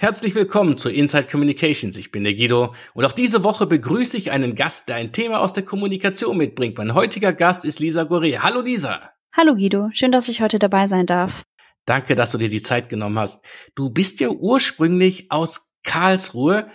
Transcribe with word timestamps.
Herzlich 0.00 0.34
willkommen 0.34 0.78
zu 0.78 0.88
Inside 0.88 1.26
Communications. 1.30 1.94
Ich 1.98 2.10
bin 2.10 2.24
der 2.24 2.32
Guido 2.32 2.74
und 2.94 3.04
auch 3.04 3.12
diese 3.12 3.44
Woche 3.44 3.66
begrüße 3.66 4.16
ich 4.16 4.30
einen 4.30 4.54
Gast, 4.54 4.88
der 4.88 4.96
ein 4.96 5.12
Thema 5.12 5.40
aus 5.40 5.52
der 5.52 5.62
Kommunikation 5.62 6.38
mitbringt. 6.38 6.78
Mein 6.78 6.94
heutiger 6.94 7.34
Gast 7.34 7.66
ist 7.66 7.80
Lisa 7.80 8.04
Gore. 8.04 8.42
Hallo 8.42 8.62
Lisa. 8.62 9.10
Hallo 9.36 9.54
Guido, 9.54 9.90
schön, 9.92 10.10
dass 10.10 10.30
ich 10.30 10.40
heute 10.40 10.58
dabei 10.58 10.86
sein 10.86 11.04
darf. 11.04 11.42
Danke, 11.84 12.14
dass 12.14 12.30
du 12.30 12.38
dir 12.38 12.48
die 12.48 12.62
Zeit 12.62 12.88
genommen 12.88 13.18
hast. 13.18 13.44
Du 13.74 13.90
bist 13.90 14.20
ja 14.20 14.30
ursprünglich 14.30 15.30
aus 15.30 15.74
Karlsruhe, 15.82 16.70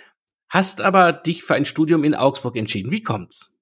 hast 0.48 0.82
aber 0.82 1.12
dich 1.12 1.44
für 1.44 1.55
ein 1.55 1.66
Studium 1.66 2.04
in 2.04 2.14
Augsburg 2.14 2.55
entschieden. 2.55 2.92
Wie 2.92 3.02
kommt's? 3.02 3.58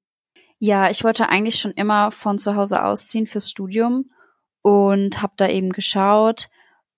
Ja, 0.60 0.90
ich 0.90 1.06
wollte 1.06 1.30
eigentlich 1.30 1.56
schon 1.56 1.72
immer 1.72 2.12
von 2.12 2.38
zu 2.38 2.58
Hause 2.58 2.84
ausziehen 2.84 3.28
fürs 3.28 3.50
Studium 3.50 4.10
und 4.62 5.22
habe 5.22 5.36
da 5.38 5.48
eben 5.48 5.70
geschaut, 5.70 6.50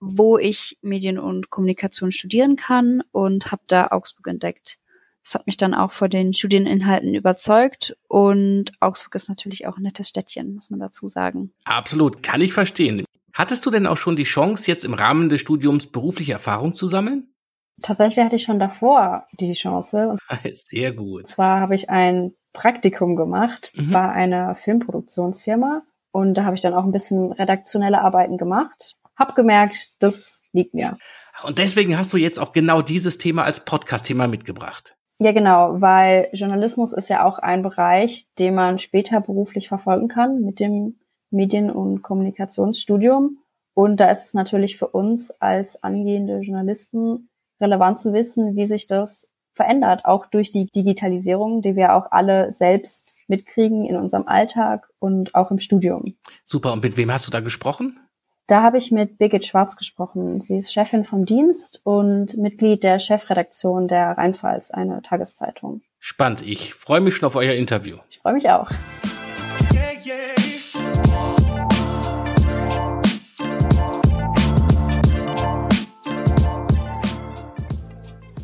wo 0.08 0.38
ich 0.38 0.78
Medien 0.82 1.18
und 1.18 1.50
Kommunikation 1.50 2.12
studieren 2.12 2.56
kann 2.56 3.02
und 3.12 3.52
habe 3.52 3.64
da 3.68 3.88
Augsburg 3.88 4.28
entdeckt. 4.28 4.78
Das 5.24 5.34
hat 5.34 5.48
mich 5.48 5.58
dann 5.58 5.74
auch 5.74 5.92
vor 5.92 6.08
den 6.08 6.34
Studieninhalten 6.34 7.16
überzeugt 7.16 7.98
und 8.08 8.72
Augsburg 8.80 9.16
ist 9.16 9.28
natürlich 9.28 9.66
auch 9.66 9.78
ein 9.78 9.84
nettes 9.84 10.08
Städtchen, 10.08 10.54
muss 10.54 10.70
man 10.70 10.80
dazu 10.80 11.08
sagen. 11.08 11.52
Absolut, 11.64 12.22
kann 12.22 12.42
ich 12.42 12.54
verstehen. 12.54 13.04
Hattest 13.34 13.66
du 13.66 13.72
denn 13.72 13.88
auch 13.88 13.98
schon 13.98 14.16
die 14.16 14.24
Chance, 14.24 14.70
jetzt 14.70 14.86
im 14.86 14.94
Rahmen 14.94 15.30
des 15.30 15.42
Studiums 15.42 15.88
berufliche 15.88 16.34
Erfahrung 16.34 16.76
zu 16.76 16.86
sammeln? 16.86 17.34
Tatsächlich 17.82 18.24
hatte 18.24 18.36
ich 18.36 18.44
schon 18.44 18.60
davor 18.60 19.28
die 19.34 19.54
Chance. 19.54 20.18
Sehr 20.54 20.94
gut. 20.94 21.22
Und 21.22 21.28
zwar 21.28 21.60
habe 21.60 21.76
ich 21.76 21.90
ein 21.90 22.34
Praktikum 22.54 23.16
gemacht 23.16 23.72
mhm. 23.76 23.92
bei 23.92 24.08
einer 24.08 24.56
Filmproduktionsfirma 24.56 25.82
und 26.12 26.36
da 26.36 26.46
habe 26.46 26.56
ich 26.56 26.62
dann 26.62 26.76
auch 26.76 26.86
ein 26.86 26.92
bisschen 26.92 27.32
redaktionelle 27.32 28.02
Arbeiten 28.02 28.38
gemacht 28.38 28.96
hab 29.16 29.36
gemerkt, 29.36 29.92
das 30.00 30.42
liegt 30.52 30.74
mir. 30.74 30.98
Und 31.44 31.58
deswegen 31.58 31.98
hast 31.98 32.14
du 32.14 32.18
jetzt 32.18 32.40
auch 32.40 32.54
genau 32.54 32.82
dieses 32.82 33.18
Thema 33.18 33.44
als 33.44 33.66
Podcast-Thema 33.66 34.28
mitgebracht. 34.28 34.96
Ja, 35.20 35.32
genau, 35.32 35.80
weil 35.80 36.30
Journalismus 36.34 36.92
ist 36.92 37.10
ja 37.10 37.26
auch 37.26 37.40
ein 37.40 37.64
Bereich, 37.64 38.28
den 38.38 38.56
man 38.56 38.80
später 38.80 39.22
beruflich 39.22 39.70
verfolgen 39.70 40.08
kann 40.08 40.42
mit 40.42 40.60
dem 40.60 41.00
Medien- 41.30 41.72
und 41.72 42.02
Kommunikationsstudium. 42.02 43.38
Und 43.74 43.98
da 43.98 44.10
ist 44.10 44.28
es 44.28 44.34
natürlich 44.34 44.78
für 44.78 44.88
uns 44.88 45.32
als 45.32 45.82
angehende 45.84 46.40
Journalisten 46.40 47.30
relevant 47.62 48.00
zu 48.00 48.14
wissen, 48.14 48.56
wie 48.56 48.66
sich 48.66 48.88
das 48.88 49.30
verändert, 49.54 50.04
auch 50.04 50.26
durch 50.26 50.52
die 50.52 50.70
Digitalisierung, 50.70 51.62
die 51.62 51.78
wir 51.78 51.96
auch 51.96 52.12
alle 52.12 52.52
selbst 52.52 53.16
mitkriegen 53.28 53.86
in 53.86 53.96
unserem 53.96 54.28
Alltag 54.28 54.90
und 55.00 55.34
auch 55.34 55.50
im 55.50 55.60
Studium. 55.60 56.16
Super, 56.44 56.74
und 56.74 56.84
mit 56.84 56.98
wem 56.98 57.12
hast 57.12 57.26
du 57.26 57.32
da 57.32 57.40
gesprochen? 57.40 58.00
Da 58.48 58.62
habe 58.62 58.78
ich 58.78 58.92
mit 58.92 59.18
Birgit 59.18 59.44
Schwarz 59.44 59.76
gesprochen. 59.76 60.40
Sie 60.40 60.60
ist 60.60 60.72
Chefin 60.72 61.04
vom 61.04 61.26
Dienst 61.26 61.82
und 61.84 62.38
Mitglied 62.38 62.84
der 62.84 63.00
Chefredaktion 63.00 63.88
der 63.88 64.20
Rheinpfalz, 64.20 64.70
eine 64.70 65.02
Tageszeitung. 65.02 65.82
Spannend. 66.00 66.46
Ich 66.46 66.76
freue 66.76 67.02
mich 67.02 67.16
schon 67.16 67.26
auf 67.26 67.36
euer 67.36 67.56
Interview. 67.56 67.98
Ich 68.12 68.20
freue 68.20 68.34
mich 68.34 68.48
auch. 68.52 68.70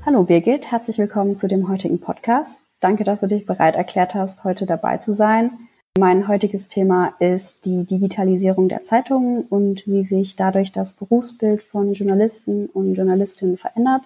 Hallo 0.03 0.23
Birgit, 0.23 0.71
herzlich 0.71 0.97
willkommen 0.97 1.37
zu 1.37 1.47
dem 1.47 1.69
heutigen 1.69 1.99
Podcast. 1.99 2.63
Danke, 2.79 3.03
dass 3.03 3.19
du 3.19 3.27
dich 3.27 3.45
bereit 3.45 3.75
erklärt 3.75 4.15
hast, 4.15 4.43
heute 4.45 4.65
dabei 4.65 4.97
zu 4.97 5.13
sein. 5.13 5.51
Mein 5.99 6.29
heutiges 6.29 6.69
Thema 6.69 7.13
ist 7.19 7.65
die 7.65 7.83
Digitalisierung 7.83 8.69
der 8.69 8.83
Zeitungen 8.83 9.43
und 9.43 9.85
wie 9.87 10.03
sich 10.03 10.37
dadurch 10.37 10.71
das 10.71 10.93
Berufsbild 10.93 11.61
von 11.61 11.93
Journalisten 11.93 12.67
und 12.67 12.95
Journalistinnen 12.95 13.57
verändert. 13.57 14.03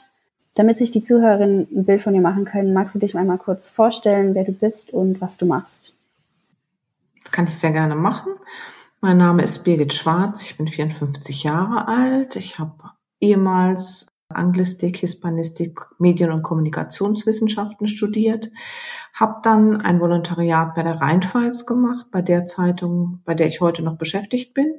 Damit 0.56 0.80
sich 0.80 0.90
die 0.90 1.04
Zuhörerinnen 1.04 1.68
ein 1.72 1.86
Bild 1.86 2.02
von 2.02 2.14
dir 2.14 2.22
machen 2.22 2.46
können, 2.46 2.74
magst 2.74 2.96
du 2.96 3.00
dich 3.00 3.16
einmal 3.16 3.38
kurz 3.38 3.70
vorstellen, 3.70 4.34
wer 4.34 4.46
du 4.46 4.52
bist 4.52 4.94
und 4.94 5.22
was 5.22 5.38
du 5.38 5.46
machst? 5.46 5.94
Das 7.24 7.32
kann 7.32 7.46
ich 7.46 7.56
sehr 7.56 7.72
gerne 7.72 7.96
machen. 7.96 8.34
Mein 9.00 9.18
Name 9.18 9.44
ist 9.44 9.64
Birgit 9.64 9.94
Schwarz, 9.94 10.44
ich 10.44 10.58
bin 10.58 10.68
54 10.68 11.44
Jahre 11.44 11.88
alt. 11.88 12.36
Ich 12.36 12.58
habe 12.58 12.72
ehemals 13.20 14.08
Anglistik, 14.30 14.98
Hispanistik, 14.98 15.82
Medien- 16.00 16.32
und 16.32 16.42
Kommunikationswissenschaften 16.42 17.88
studiert, 17.88 18.52
habe 19.14 19.40
dann 19.44 19.82
ein 19.82 20.00
Volontariat 20.00 20.76
bei 20.76 20.84
der 20.84 21.00
Rheinpfalz 21.00 21.66
gemacht, 21.66 22.08
bei 22.12 22.22
der 22.22 22.46
Zeitung, 22.46 23.22
bei 23.26 23.36
der 23.36 23.48
ich 23.48 23.62
heute 23.62 23.84
noch 23.84 23.98
beschäftigt 23.98 24.54
bin. 24.54 24.74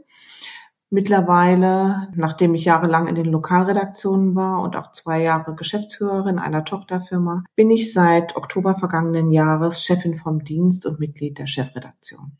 Mittlerweile, 0.88 2.08
nachdem 2.14 2.54
ich 2.54 2.64
jahrelang 2.64 3.08
in 3.08 3.16
den 3.16 3.26
Lokalredaktionen 3.26 4.36
war 4.36 4.62
und 4.62 4.76
auch 4.76 4.92
zwei 4.92 5.20
Jahre 5.20 5.54
Geschäftsführerin 5.54 6.38
einer 6.38 6.64
Tochterfirma, 6.64 7.42
bin 7.56 7.70
ich 7.70 7.92
seit 7.92 8.36
Oktober 8.36 8.76
vergangenen 8.76 9.30
Jahres 9.30 9.82
Chefin 9.82 10.14
vom 10.16 10.44
Dienst 10.44 10.86
und 10.86 11.00
Mitglied 11.00 11.38
der 11.38 11.46
Chefredaktion. 11.46 12.36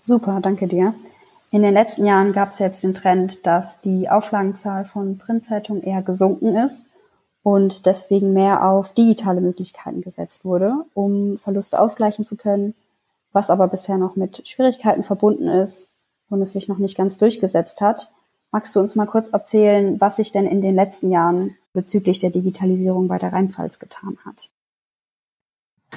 Super, 0.00 0.38
danke 0.40 0.68
dir. 0.68 0.94
In 1.50 1.62
den 1.62 1.72
letzten 1.72 2.04
Jahren 2.04 2.32
gab 2.32 2.50
es 2.50 2.58
jetzt 2.58 2.82
den 2.82 2.94
Trend, 2.94 3.46
dass 3.46 3.80
die 3.80 4.10
Auflagenzahl 4.10 4.84
von 4.84 5.16
Printzeitungen 5.16 5.82
eher 5.82 6.02
gesunken 6.02 6.56
ist 6.56 6.86
und 7.42 7.86
deswegen 7.86 8.34
mehr 8.34 8.68
auf 8.68 8.92
digitale 8.92 9.40
Möglichkeiten 9.40 10.02
gesetzt 10.02 10.44
wurde, 10.44 10.84
um 10.92 11.38
Verluste 11.38 11.80
ausgleichen 11.80 12.26
zu 12.26 12.36
können, 12.36 12.74
was 13.32 13.48
aber 13.48 13.68
bisher 13.68 13.96
noch 13.96 14.14
mit 14.14 14.46
Schwierigkeiten 14.46 15.04
verbunden 15.04 15.48
ist 15.48 15.92
und 16.28 16.42
es 16.42 16.52
sich 16.52 16.68
noch 16.68 16.78
nicht 16.78 16.98
ganz 16.98 17.16
durchgesetzt 17.16 17.80
hat. 17.80 18.10
Magst 18.50 18.76
du 18.76 18.80
uns 18.80 18.94
mal 18.94 19.06
kurz 19.06 19.30
erzählen, 19.30 19.98
was 20.00 20.16
sich 20.16 20.32
denn 20.32 20.46
in 20.46 20.60
den 20.60 20.74
letzten 20.74 21.10
Jahren 21.10 21.56
bezüglich 21.72 22.18
der 22.18 22.30
Digitalisierung 22.30 23.08
bei 23.08 23.18
der 23.18 23.32
Rheinpfalz 23.32 23.78
getan 23.78 24.18
hat? 24.26 24.50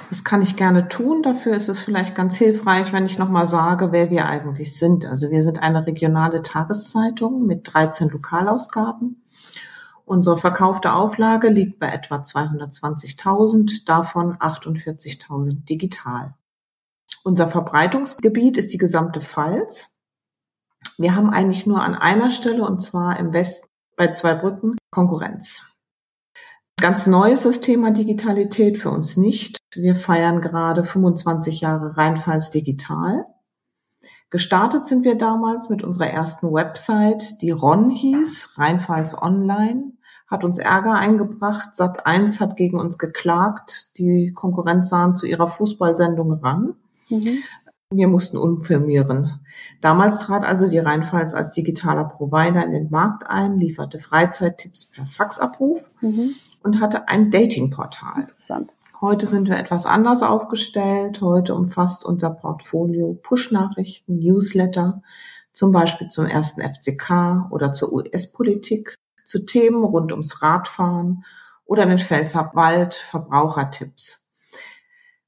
Das 0.08 0.24
kann 0.24 0.42
ich 0.42 0.56
gerne 0.56 0.88
tun. 0.88 1.22
Dafür 1.22 1.54
ist 1.54 1.68
es 1.68 1.82
vielleicht 1.82 2.14
ganz 2.14 2.36
hilfreich, 2.36 2.92
wenn 2.92 3.06
ich 3.06 3.18
nochmal 3.18 3.46
sage, 3.46 3.92
wer 3.92 4.10
wir 4.10 4.26
eigentlich 4.26 4.78
sind. 4.78 5.06
Also 5.06 5.30
wir 5.30 5.42
sind 5.42 5.58
eine 5.62 5.86
regionale 5.86 6.42
Tageszeitung 6.42 7.46
mit 7.46 7.72
13 7.72 8.08
Lokalausgaben. 8.08 9.22
Unsere 10.04 10.36
verkaufte 10.36 10.94
Auflage 10.94 11.48
liegt 11.48 11.78
bei 11.78 11.88
etwa 11.88 12.16
220.000, 12.16 13.84
davon 13.86 14.36
48.000 14.36 15.64
digital. 15.64 16.34
Unser 17.24 17.48
Verbreitungsgebiet 17.48 18.58
ist 18.58 18.72
die 18.72 18.78
gesamte 18.78 19.20
Pfalz. 19.20 19.90
Wir 20.98 21.14
haben 21.14 21.30
eigentlich 21.30 21.66
nur 21.66 21.82
an 21.82 21.94
einer 21.94 22.30
Stelle, 22.30 22.64
und 22.64 22.80
zwar 22.80 23.18
im 23.18 23.32
Westen 23.32 23.68
bei 23.96 24.12
zwei 24.12 24.34
Brücken, 24.34 24.76
Konkurrenz. 24.90 25.71
Ganz 26.80 27.06
neu 27.06 27.32
ist 27.32 27.44
das 27.44 27.60
Thema 27.60 27.92
Digitalität 27.92 28.78
für 28.78 28.90
uns 28.90 29.16
nicht. 29.16 29.58
Wir 29.74 29.94
feiern 29.94 30.40
gerade 30.40 30.84
25 30.84 31.60
Jahre 31.60 31.96
Rheinpfalz 31.96 32.50
Digital. 32.50 33.26
Gestartet 34.30 34.86
sind 34.86 35.04
wir 35.04 35.16
damals 35.16 35.68
mit 35.68 35.84
unserer 35.84 36.08
ersten 36.08 36.52
Website, 36.52 37.42
die 37.42 37.50
RON 37.50 37.90
hieß, 37.90 38.54
Rheinpfalz 38.56 39.14
Online, 39.14 39.92
hat 40.26 40.44
uns 40.44 40.58
Ärger 40.58 40.94
eingebracht. 40.94 41.74
Sat1 41.74 42.40
hat 42.40 42.56
gegen 42.56 42.80
uns 42.80 42.96
geklagt. 42.96 43.98
Die 43.98 44.32
Konkurrenz 44.34 44.88
sahen 44.88 45.14
zu 45.14 45.26
ihrer 45.26 45.46
Fußballsendung 45.46 46.32
ran. 46.42 46.74
Mhm. 47.10 47.42
Wir 47.94 48.08
mussten 48.08 48.38
umfirmieren. 48.38 49.40
Damals 49.80 50.20
trat 50.20 50.44
also 50.44 50.68
die 50.68 50.78
Rheinpfalz 50.78 51.34
als 51.34 51.50
digitaler 51.50 52.04
Provider 52.04 52.64
in 52.64 52.72
den 52.72 52.90
Markt 52.90 53.26
ein, 53.26 53.58
lieferte 53.58 54.00
Freizeittipps 54.00 54.86
per 54.86 55.06
Faxabruf 55.06 55.92
mhm. 56.00 56.30
und 56.62 56.80
hatte 56.80 57.08
ein 57.08 57.30
Datingportal. 57.30 58.22
Interessant. 58.22 58.72
Heute 59.00 59.26
sind 59.26 59.48
wir 59.48 59.58
etwas 59.58 59.84
anders 59.84 60.22
aufgestellt. 60.22 61.20
Heute 61.20 61.54
umfasst 61.54 62.04
unser 62.04 62.30
Portfolio 62.30 63.18
Push-Nachrichten, 63.20 64.20
Newsletter, 64.20 65.02
zum 65.52 65.72
Beispiel 65.72 66.08
zum 66.08 66.26
ersten 66.26 66.62
FCK 66.62 67.50
oder 67.50 67.72
zur 67.72 67.92
US-Politik, 67.92 68.94
zu 69.24 69.44
Themen 69.44 69.84
rund 69.84 70.12
ums 70.12 70.40
Radfahren 70.40 71.24
oder 71.64 71.84
den 71.84 71.98
Pfälzer 71.98 72.52
Wald, 72.54 72.94
Verbrauchertipps. 72.94 74.24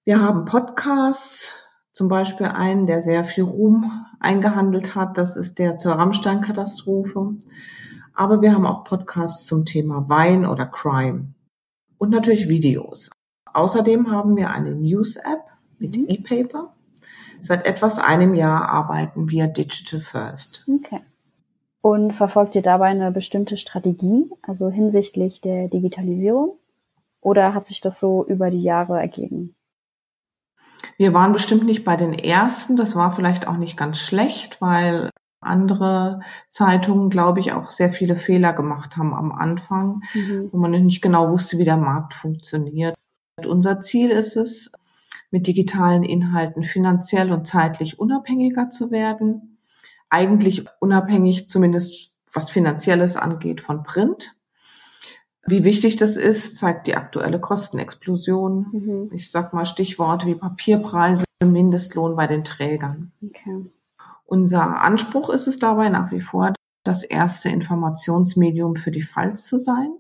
Wir 0.04 0.20
haben 0.20 0.44
Podcasts, 0.44 1.52
zum 1.94 2.08
Beispiel 2.08 2.46
einen, 2.46 2.86
der 2.86 3.00
sehr 3.00 3.24
viel 3.24 3.44
Ruhm 3.44 4.04
eingehandelt 4.18 4.96
hat. 4.96 5.16
Das 5.16 5.36
ist 5.36 5.58
der 5.60 5.76
zur 5.76 5.92
Rammstein-Katastrophe. 5.92 7.36
Aber 8.14 8.42
wir 8.42 8.52
haben 8.52 8.66
auch 8.66 8.84
Podcasts 8.84 9.46
zum 9.46 9.64
Thema 9.64 10.08
Wein 10.08 10.44
oder 10.44 10.66
Crime. 10.66 11.28
Und 11.96 12.10
natürlich 12.10 12.48
Videos. 12.48 13.10
Außerdem 13.52 14.10
haben 14.10 14.36
wir 14.36 14.50
eine 14.50 14.74
News-App 14.74 15.44
mit 15.78 15.96
mhm. 15.96 16.06
E-Paper. 16.08 16.74
Seit 17.40 17.64
etwas 17.64 18.00
einem 18.00 18.34
Jahr 18.34 18.68
arbeiten 18.68 19.30
wir 19.30 19.46
Digital 19.46 20.00
First. 20.00 20.64
Okay. 20.68 21.00
Und 21.80 22.12
verfolgt 22.12 22.56
ihr 22.56 22.62
dabei 22.62 22.86
eine 22.86 23.12
bestimmte 23.12 23.56
Strategie, 23.56 24.30
also 24.42 24.68
hinsichtlich 24.68 25.40
der 25.42 25.68
Digitalisierung? 25.68 26.56
Oder 27.20 27.54
hat 27.54 27.66
sich 27.66 27.80
das 27.80 28.00
so 28.00 28.24
über 28.26 28.50
die 28.50 28.62
Jahre 28.62 28.98
ergeben? 28.98 29.54
Wir 30.96 31.12
waren 31.12 31.32
bestimmt 31.32 31.64
nicht 31.64 31.84
bei 31.84 31.96
den 31.96 32.12
ersten. 32.12 32.76
Das 32.76 32.96
war 32.96 33.14
vielleicht 33.14 33.48
auch 33.48 33.56
nicht 33.56 33.76
ganz 33.76 33.98
schlecht, 33.98 34.60
weil 34.60 35.10
andere 35.40 36.20
Zeitungen, 36.50 37.10
glaube 37.10 37.40
ich, 37.40 37.52
auch 37.52 37.70
sehr 37.70 37.92
viele 37.92 38.16
Fehler 38.16 38.52
gemacht 38.52 38.96
haben 38.96 39.14
am 39.14 39.32
Anfang, 39.32 40.02
mhm. 40.14 40.48
wo 40.52 40.58
man 40.58 40.70
nicht 40.70 41.02
genau 41.02 41.28
wusste, 41.28 41.58
wie 41.58 41.64
der 41.64 41.76
Markt 41.76 42.14
funktioniert. 42.14 42.94
Und 43.36 43.46
unser 43.46 43.80
Ziel 43.80 44.10
ist 44.10 44.36
es, 44.36 44.72
mit 45.30 45.48
digitalen 45.48 46.04
Inhalten 46.04 46.62
finanziell 46.62 47.32
und 47.32 47.44
zeitlich 47.44 47.98
unabhängiger 47.98 48.70
zu 48.70 48.92
werden. 48.92 49.58
Eigentlich 50.08 50.64
unabhängig, 50.78 51.50
zumindest 51.50 52.12
was 52.32 52.52
Finanzielles 52.52 53.16
angeht, 53.16 53.60
von 53.60 53.82
Print. 53.82 54.36
Wie 55.46 55.64
wichtig 55.64 55.96
das 55.96 56.16
ist, 56.16 56.56
zeigt 56.56 56.86
die 56.86 56.96
aktuelle 56.96 57.38
Kostenexplosion. 57.38 58.66
Mhm. 58.72 59.08
Ich 59.12 59.30
sag 59.30 59.52
mal 59.52 59.66
Stichworte 59.66 60.26
wie 60.26 60.34
Papierpreise, 60.34 61.24
Mindestlohn 61.44 62.16
bei 62.16 62.26
den 62.26 62.44
Trägern. 62.44 63.12
Okay. 63.22 63.66
Unser 64.24 64.80
Anspruch 64.80 65.30
ist 65.30 65.46
es 65.46 65.58
dabei 65.58 65.90
nach 65.90 66.10
wie 66.10 66.20
vor, 66.20 66.54
das 66.82 67.02
erste 67.02 67.50
Informationsmedium 67.50 68.76
für 68.76 68.90
die 68.90 69.02
Pfalz 69.02 69.46
zu 69.46 69.58
sein. 69.58 69.90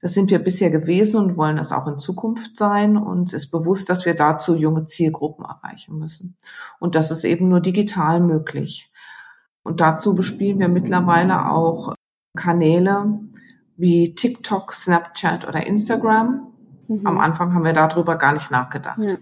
Das 0.00 0.12
sind 0.12 0.30
wir 0.30 0.38
bisher 0.38 0.70
gewesen 0.70 1.20
und 1.20 1.36
wollen 1.36 1.56
das 1.56 1.72
auch 1.72 1.86
in 1.86 1.98
Zukunft 1.98 2.56
sein. 2.56 2.96
Uns 2.96 3.32
ist 3.32 3.50
bewusst, 3.50 3.88
dass 3.88 4.04
wir 4.04 4.14
dazu 4.14 4.54
junge 4.54 4.84
Zielgruppen 4.84 5.44
erreichen 5.44 5.98
müssen. 5.98 6.36
Und 6.78 6.94
das 6.94 7.10
ist 7.10 7.24
eben 7.24 7.48
nur 7.48 7.60
digital 7.60 8.20
möglich. 8.20 8.92
Und 9.62 9.80
dazu 9.80 10.14
bespielen 10.14 10.58
wir 10.58 10.68
mittlerweile 10.68 11.50
auch 11.50 11.94
Kanäle 12.36 13.18
wie 13.76 14.14
TikTok, 14.14 14.72
Snapchat 14.72 15.46
oder 15.46 15.66
Instagram. 15.66 16.52
Mhm. 16.88 17.06
Am 17.06 17.18
Anfang 17.18 17.54
haben 17.54 17.64
wir 17.64 17.72
darüber 17.72 18.16
gar 18.16 18.32
nicht 18.32 18.50
nachgedacht. 18.50 18.98
Ja. 18.98 19.16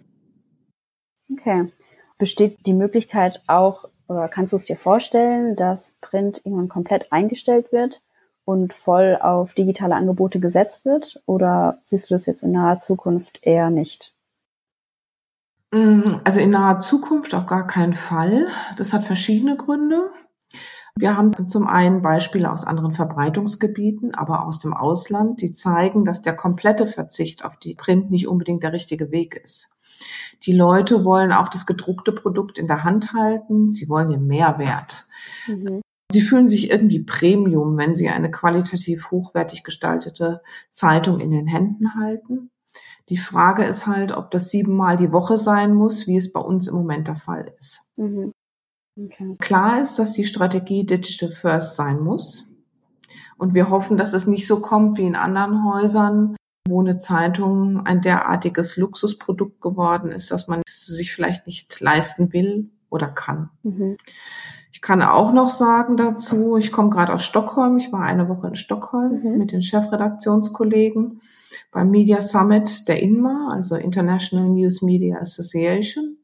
Okay. 1.32 1.72
Besteht 2.19 2.66
die 2.66 2.75
Möglichkeit 2.75 3.43
auch 3.46 3.84
oder 4.08 4.28
kannst 4.28 4.52
du 4.52 4.56
es 4.56 4.64
dir 4.64 4.76
vorstellen, 4.76 5.56
dass 5.56 5.96
Print 6.00 6.43
irgendwann 6.44 6.69
komplett 6.69 7.12
eingestellt 7.12 7.72
wird 7.72 8.02
und 8.44 8.72
voll 8.72 9.19
auf 9.20 9.54
digitale 9.54 9.94
Angebote 9.94 10.38
gesetzt 10.40 10.84
wird? 10.84 11.22
Oder 11.26 11.78
siehst 11.84 12.10
du 12.10 12.14
das 12.14 12.26
jetzt 12.26 12.43
in 12.43 12.52
naher 12.52 12.78
Zukunft 12.78 13.38
eher 13.43 13.70
nicht? 13.70 14.14
Mm, 15.72 16.16
also 16.25 16.40
in 16.40 16.50
naher 16.50 16.81
Zukunft 16.81 17.34
auf 17.34 17.46
gar 17.46 17.66
keinen 17.66 17.94
Fall. 17.94 18.48
Das 18.76 18.93
hat 18.93 19.05
verschiedene 19.05 19.56
Gründe. 19.56 20.10
Wir 20.98 21.16
haben 21.16 21.48
zum 21.48 21.66
einen 21.66 22.02
Beispiele 22.02 22.50
aus 22.52 22.64
anderen 22.64 22.92
Verbreitungsgebieten, 22.92 24.14
aber 24.14 24.46
aus 24.46 24.58
dem 24.58 24.74
Ausland, 24.74 25.40
die 25.40 25.52
zeigen, 25.52 26.04
dass 26.04 26.22
der 26.22 26.36
komplette 26.36 26.86
Verzicht 26.86 27.44
auf 27.44 27.56
die 27.56 27.74
Print 27.74 28.10
nicht 28.10 28.28
unbedingt 28.28 28.62
der 28.62 28.72
richtige 28.72 29.10
Weg 29.10 29.34
ist. 29.42 29.70
Die 30.44 30.52
Leute 30.52 31.04
wollen 31.04 31.32
auch 31.32 31.48
das 31.48 31.66
gedruckte 31.66 32.12
Produkt 32.12 32.58
in 32.58 32.66
der 32.66 32.84
Hand 32.84 33.12
halten. 33.12 33.70
Sie 33.70 33.88
wollen 33.88 34.10
den 34.10 34.26
Mehrwert. 34.26 35.06
Mhm. 35.46 35.80
Sie 36.10 36.20
fühlen 36.20 36.48
sich 36.48 36.70
irgendwie 36.70 37.02
Premium, 37.02 37.78
wenn 37.78 37.96
sie 37.96 38.08
eine 38.10 38.30
qualitativ 38.30 39.10
hochwertig 39.10 39.64
gestaltete 39.64 40.42
Zeitung 40.70 41.20
in 41.20 41.30
den 41.30 41.46
Händen 41.46 41.94
halten. 41.94 42.50
Die 43.08 43.16
Frage 43.16 43.64
ist 43.64 43.86
halt, 43.86 44.12
ob 44.12 44.30
das 44.30 44.50
siebenmal 44.50 44.96
die 44.96 45.12
Woche 45.12 45.38
sein 45.38 45.74
muss, 45.74 46.06
wie 46.06 46.16
es 46.16 46.32
bei 46.32 46.40
uns 46.40 46.68
im 46.68 46.74
Moment 46.74 47.08
der 47.08 47.16
Fall 47.16 47.50
ist. 47.58 47.82
Mhm. 47.96 48.32
Okay. 48.96 49.36
Klar 49.38 49.80
ist, 49.80 49.98
dass 49.98 50.12
die 50.12 50.24
Strategie 50.24 50.84
Digital 50.84 51.30
First 51.30 51.76
sein 51.76 52.00
muss. 52.00 52.48
Und 53.38 53.54
wir 53.54 53.70
hoffen, 53.70 53.96
dass 53.96 54.12
es 54.12 54.26
nicht 54.26 54.46
so 54.46 54.60
kommt 54.60 54.98
wie 54.98 55.06
in 55.06 55.16
anderen 55.16 55.64
Häusern, 55.64 56.36
wo 56.68 56.80
eine 56.80 56.98
Zeitung 56.98 57.84
ein 57.86 58.00
derartiges 58.00 58.76
Luxusprodukt 58.76 59.60
geworden 59.60 60.10
ist, 60.10 60.30
dass 60.30 60.46
man 60.46 60.62
es 60.66 60.86
sich 60.86 61.12
vielleicht 61.12 61.46
nicht 61.46 61.80
leisten 61.80 62.32
will 62.32 62.70
oder 62.88 63.08
kann. 63.08 63.50
Mhm. 63.62 63.96
Ich 64.72 64.80
kann 64.80 65.02
auch 65.02 65.32
noch 65.32 65.50
sagen 65.50 65.96
dazu, 65.96 66.56
ich 66.56 66.72
komme 66.72 66.90
gerade 66.90 67.12
aus 67.12 67.24
Stockholm, 67.24 67.78
ich 67.78 67.92
war 67.92 68.02
eine 68.02 68.28
Woche 68.28 68.48
in 68.48 68.54
Stockholm 68.54 69.20
mhm. 69.22 69.38
mit 69.38 69.52
den 69.52 69.62
Chefredaktionskollegen 69.62 71.20
beim 71.70 71.90
Media 71.90 72.20
Summit 72.20 72.88
der 72.88 73.02
INMA, 73.02 73.52
also 73.52 73.74
International 73.76 74.48
News 74.48 74.82
Media 74.82 75.18
Association, 75.18 76.18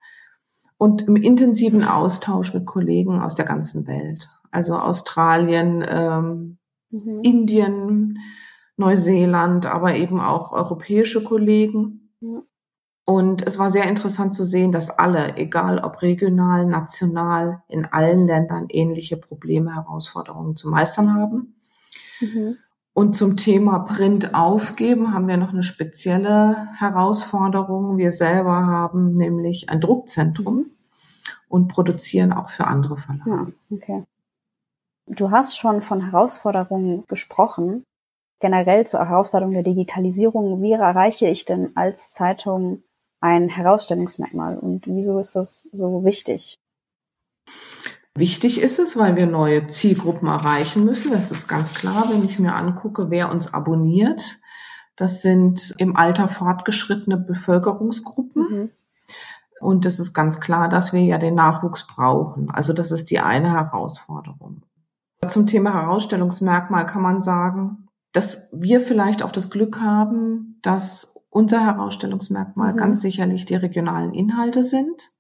und 0.79 1.03
im 1.03 1.17
intensiven 1.17 1.85
Austausch 1.85 2.55
mit 2.55 2.65
Kollegen 2.65 3.21
aus 3.21 3.35
der 3.35 3.45
ganzen 3.45 3.87
Welt, 3.87 4.31
also 4.51 4.77
Australien, 4.77 5.85
ähm, 5.87 6.59
mhm. 6.91 7.21
Indien, 7.23 8.19
Neuseeland, 8.77 9.67
aber 9.67 9.97
eben 9.97 10.21
auch 10.21 10.53
europäische 10.53 11.25
Kollegen. 11.25 12.15
Und 13.05 13.47
es 13.47 13.59
war 13.59 13.71
sehr 13.71 13.89
interessant 13.89 14.35
zu 14.35 14.45
sehen, 14.45 14.71
dass 14.71 14.91
alle, 14.91 15.37
egal 15.37 15.79
ob 15.81 16.03
regional, 16.03 16.65
national, 16.67 17.63
in 17.67 17.85
allen 17.87 18.27
Ländern 18.27 18.67
ähnliche 18.69 19.17
Probleme, 19.17 19.75
Herausforderungen 19.75 20.57
zu 20.57 20.69
meistern 20.69 21.15
haben. 21.15 21.57
Mhm. 22.21 22.57
Und 22.95 23.15
zum 23.15 23.37
Thema 23.37 23.79
Print 23.81 24.35
aufgeben 24.35 25.15
haben 25.15 25.29
wir 25.29 25.37
noch 25.37 25.53
eine 25.53 25.63
spezielle 25.63 26.69
Herausforderung. 26.79 27.97
Wir 27.97 28.11
selber 28.11 28.67
haben 28.67 29.15
nämlich 29.15 29.71
ein 29.71 29.81
Druckzentrum 29.81 30.67
und 31.49 31.69
produzieren 31.69 32.33
auch 32.33 32.51
für 32.51 32.67
andere 32.67 32.97
Verlage. 32.97 33.53
Ja, 33.71 33.77
okay. 33.77 34.05
Du 35.07 35.31
hast 35.31 35.57
schon 35.57 35.81
von 35.81 36.11
Herausforderungen 36.11 37.05
gesprochen 37.07 37.85
generell 38.41 38.87
zur 38.87 39.01
Herausforderung 39.01 39.55
der 39.55 39.63
Digitalisierung, 39.63 40.63
wie 40.63 40.73
erreiche 40.73 41.27
ich 41.27 41.45
denn 41.45 41.77
als 41.77 42.13
Zeitung 42.13 42.83
ein 43.21 43.49
Herausstellungsmerkmal 43.49 44.59
und 44.59 44.87
wieso 44.87 45.19
ist 45.19 45.35
das 45.35 45.69
so 45.73 46.05
wichtig? 46.05 46.57
Wichtig 48.19 48.61
ist 48.61 48.79
es, 48.79 48.97
weil 48.97 49.15
wir 49.15 49.27
neue 49.27 49.69
Zielgruppen 49.69 50.29
erreichen 50.29 50.85
müssen. 50.85 51.13
Das 51.13 51.31
ist 51.31 51.47
ganz 51.47 51.73
klar, 51.73 52.05
wenn 52.11 52.25
ich 52.25 52.39
mir 52.39 52.55
angucke, 52.55 53.11
wer 53.11 53.31
uns 53.31 53.55
abonniert. 53.55 54.39
Das 54.97 55.23
sind 55.23 55.75
im 55.79 55.97
Alter 55.97 56.27
fortgeschrittene 56.27 57.17
Bevölkerungsgruppen. 57.17 58.43
Mhm. 58.43 58.71
Und 59.61 59.87
es 59.87 60.01
ist 60.01 60.15
ganz 60.15 60.41
klar, 60.41 60.69
dass 60.69 60.93
wir 60.93 61.01
ja 61.01 61.19
den 61.19 61.37
Nachwuchs 61.37 61.87
brauchen. 61.87 62.51
Also 62.51 62.73
das 62.73 62.91
ist 62.91 63.11
die 63.11 63.21
eine 63.21 63.53
Herausforderung. 63.53 64.63
Zum 65.27 65.47
Thema 65.47 65.75
Herausstellungsmerkmal 65.75 66.87
kann 66.87 67.03
man 67.03 67.23
sagen, 67.23 67.89
dass 68.13 68.49
wir 68.53 68.81
vielleicht 68.81 69.23
auch 69.23 69.33
das 69.33 69.51
Glück 69.51 69.81
haben, 69.81 70.59
dass 70.63 71.15
unser 71.31 71.65
Herausstellungsmerkmal 71.65 72.73
mhm. 72.73 72.77
ganz 72.77 73.01
sicherlich 73.01 73.45
die 73.45 73.57
regionalen 73.57 74.15
Inhalte 74.15 74.63
sind. 74.63 75.11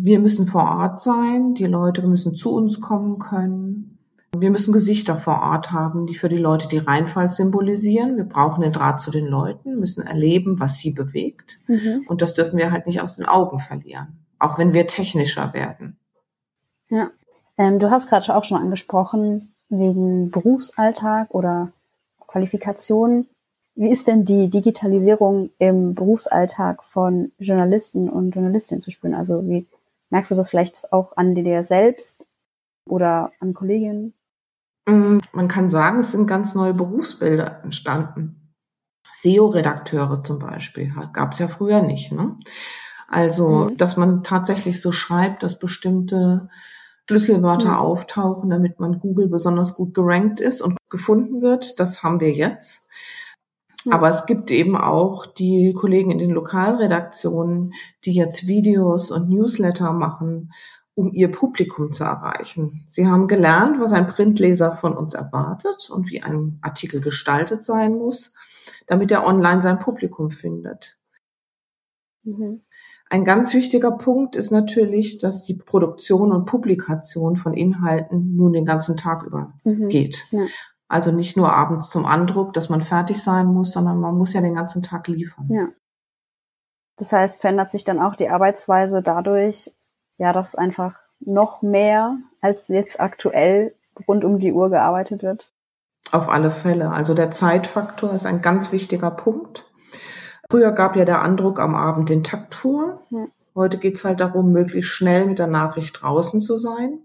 Wir 0.00 0.20
müssen 0.20 0.46
vor 0.46 0.64
Ort 0.64 1.00
sein, 1.00 1.54
die 1.54 1.66
Leute 1.66 2.06
müssen 2.06 2.34
zu 2.34 2.54
uns 2.54 2.80
kommen 2.80 3.18
können. 3.18 3.98
Wir 4.36 4.50
müssen 4.50 4.72
Gesichter 4.72 5.16
vor 5.16 5.40
Ort 5.42 5.72
haben, 5.72 6.06
die 6.06 6.14
für 6.14 6.28
die 6.28 6.36
Leute 6.36 6.68
die 6.68 6.78
Rheinfall 6.78 7.30
symbolisieren. 7.30 8.16
Wir 8.16 8.24
brauchen 8.24 8.62
den 8.62 8.72
Draht 8.72 9.00
zu 9.00 9.10
den 9.10 9.26
Leuten, 9.26 9.80
müssen 9.80 10.06
erleben, 10.06 10.60
was 10.60 10.78
sie 10.78 10.92
bewegt. 10.92 11.58
Mhm. 11.66 12.04
Und 12.08 12.22
das 12.22 12.34
dürfen 12.34 12.58
wir 12.58 12.70
halt 12.70 12.86
nicht 12.86 13.00
aus 13.00 13.16
den 13.16 13.26
Augen 13.26 13.58
verlieren, 13.58 14.18
auch 14.38 14.58
wenn 14.58 14.74
wir 14.74 14.86
technischer 14.86 15.52
werden. 15.54 15.96
Ja, 16.90 17.10
ähm, 17.56 17.78
du 17.78 17.90
hast 17.90 18.08
gerade 18.08 18.36
auch 18.36 18.44
schon 18.44 18.58
angesprochen, 18.58 19.52
wegen 19.68 20.30
Berufsalltag 20.30 21.34
oder 21.34 21.72
Qualifikation. 22.26 23.26
Wie 23.74 23.90
ist 23.90 24.08
denn 24.08 24.24
die 24.24 24.48
Digitalisierung 24.48 25.50
im 25.58 25.94
Berufsalltag 25.94 26.82
von 26.84 27.32
Journalisten 27.38 28.08
und 28.08 28.34
Journalistinnen 28.34 28.82
zu 28.82 28.90
spüren? 28.90 29.14
Also 29.14 29.46
wie 29.48 29.66
merkst 30.10 30.30
du 30.30 30.34
das 30.34 30.50
vielleicht 30.50 30.92
auch 30.92 31.16
an 31.16 31.34
dir 31.34 31.62
selbst 31.62 32.26
oder 32.86 33.32
an 33.40 33.54
Kolleginnen? 33.54 34.14
Mm, 34.86 35.18
man 35.32 35.48
kann 35.48 35.68
sagen, 35.68 36.00
es 36.00 36.12
sind 36.12 36.26
ganz 36.26 36.54
neue 36.54 36.74
Berufsbilder 36.74 37.62
entstanden. 37.62 38.54
SEO-Redakteure 39.12 40.22
zum 40.22 40.38
Beispiel 40.38 40.92
gab 41.12 41.32
es 41.32 41.38
ja 41.38 41.48
früher 41.48 41.82
nicht. 41.82 42.12
Ne? 42.12 42.36
Also, 43.08 43.70
mhm. 43.70 43.76
dass 43.76 43.96
man 43.96 44.22
tatsächlich 44.22 44.80
so 44.80 44.92
schreibt, 44.92 45.42
dass 45.42 45.58
bestimmte 45.58 46.48
Schlüsselwörter 47.08 47.72
mhm. 47.72 47.78
auftauchen, 47.78 48.50
damit 48.50 48.80
man 48.80 48.98
Google 48.98 49.28
besonders 49.28 49.74
gut 49.74 49.94
gerankt 49.94 50.40
ist 50.40 50.60
und 50.60 50.76
gefunden 50.90 51.40
wird. 51.40 51.80
Das 51.80 52.02
haben 52.02 52.20
wir 52.20 52.32
jetzt. 52.32 52.86
Aber 53.90 54.08
es 54.08 54.26
gibt 54.26 54.50
eben 54.50 54.76
auch 54.76 55.26
die 55.26 55.72
Kollegen 55.72 56.10
in 56.10 56.18
den 56.18 56.30
Lokalredaktionen, 56.30 57.74
die 58.04 58.12
jetzt 58.12 58.46
Videos 58.46 59.10
und 59.10 59.28
Newsletter 59.28 59.92
machen, 59.92 60.52
um 60.94 61.12
ihr 61.12 61.30
Publikum 61.30 61.92
zu 61.92 62.02
erreichen. 62.02 62.84
Sie 62.88 63.06
haben 63.06 63.28
gelernt, 63.28 63.78
was 63.80 63.92
ein 63.92 64.08
Printleser 64.08 64.74
von 64.74 64.96
uns 64.96 65.14
erwartet 65.14 65.90
und 65.90 66.10
wie 66.10 66.22
ein 66.22 66.58
Artikel 66.60 67.00
gestaltet 67.00 67.62
sein 67.62 67.94
muss, 67.94 68.34
damit 68.88 69.12
er 69.12 69.24
online 69.24 69.62
sein 69.62 69.78
Publikum 69.78 70.32
findet. 70.32 70.98
Mhm. 72.24 72.62
Ein 73.10 73.24
ganz 73.24 73.54
wichtiger 73.54 73.92
Punkt 73.92 74.36
ist 74.36 74.50
natürlich, 74.50 75.18
dass 75.18 75.44
die 75.44 75.54
Produktion 75.54 76.32
und 76.32 76.44
Publikation 76.44 77.36
von 77.36 77.54
Inhalten 77.54 78.34
nun 78.36 78.52
den 78.52 78.64
ganzen 78.64 78.96
Tag 78.96 79.22
über 79.22 79.54
mhm. 79.64 79.88
geht. 79.88 80.26
Ja. 80.30 80.46
Also 80.88 81.12
nicht 81.12 81.36
nur 81.36 81.52
abends 81.52 81.90
zum 81.90 82.06
Andruck, 82.06 82.54
dass 82.54 82.70
man 82.70 82.80
fertig 82.80 83.22
sein 83.22 83.46
muss, 83.46 83.72
sondern 83.72 84.00
man 84.00 84.16
muss 84.16 84.32
ja 84.32 84.40
den 84.40 84.54
ganzen 84.54 84.82
Tag 84.82 85.06
liefern. 85.06 85.48
Ja. 85.50 85.68
Das 86.96 87.12
heißt, 87.12 87.40
verändert 87.40 87.70
sich 87.70 87.84
dann 87.84 88.00
auch 88.00 88.16
die 88.16 88.30
Arbeitsweise 88.30 89.02
dadurch, 89.02 89.70
ja, 90.16 90.32
dass 90.32 90.54
einfach 90.54 90.96
noch 91.20 91.62
mehr, 91.62 92.16
als 92.40 92.68
jetzt 92.68 93.00
aktuell 93.00 93.74
rund 94.06 94.24
um 94.24 94.38
die 94.38 94.52
Uhr 94.52 94.70
gearbeitet 94.70 95.22
wird? 95.22 95.52
Auf 96.10 96.28
alle 96.28 96.50
Fälle. 96.50 96.90
Also 96.90 97.14
der 97.14 97.30
Zeitfaktor 97.30 98.12
ist 98.12 98.26
ein 98.26 98.40
ganz 98.40 98.72
wichtiger 98.72 99.10
Punkt. 99.10 99.64
Früher 100.50 100.72
gab 100.72 100.96
ja 100.96 101.04
der 101.04 101.20
Andruck 101.20 101.60
am 101.60 101.74
Abend 101.74 102.08
den 102.08 102.24
Takt 102.24 102.54
vor. 102.54 103.02
Ja. 103.10 103.26
Heute 103.54 103.78
geht's 103.78 104.04
halt 104.04 104.20
darum, 104.20 104.52
möglichst 104.52 104.90
schnell 104.90 105.26
mit 105.26 105.38
der 105.38 105.48
Nachricht 105.48 106.00
draußen 106.00 106.40
zu 106.40 106.56
sein. 106.56 107.00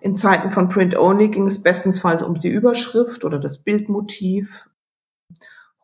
In 0.00 0.16
Zeiten 0.16 0.50
von 0.50 0.68
Print 0.68 0.96
Only 0.96 1.28
ging 1.28 1.46
es 1.46 1.62
bestensfalls 1.62 2.22
um 2.22 2.38
die 2.38 2.48
Überschrift 2.48 3.24
oder 3.24 3.38
das 3.38 3.58
Bildmotiv. 3.58 4.70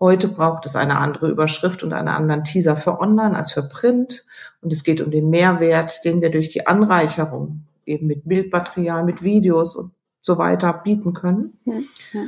Heute 0.00 0.28
braucht 0.28 0.66
es 0.66 0.76
eine 0.76 0.98
andere 0.98 1.30
Überschrift 1.30 1.82
und 1.82 1.92
einen 1.92 2.08
anderen 2.08 2.44
Teaser 2.44 2.76
für 2.76 3.00
Online 3.00 3.36
als 3.36 3.52
für 3.52 3.62
Print. 3.62 4.24
Und 4.60 4.72
es 4.72 4.84
geht 4.84 5.00
um 5.00 5.10
den 5.10 5.30
Mehrwert, 5.30 6.04
den 6.04 6.20
wir 6.20 6.30
durch 6.30 6.50
die 6.50 6.66
Anreicherung 6.66 7.64
eben 7.84 8.06
mit 8.06 8.26
Bildmaterial, 8.26 9.04
mit 9.04 9.22
Videos 9.22 9.76
und 9.76 9.92
so 10.20 10.38
weiter 10.38 10.72
bieten 10.72 11.12
können. 11.12 11.58
Ja, 11.64 11.74
ja. 12.12 12.26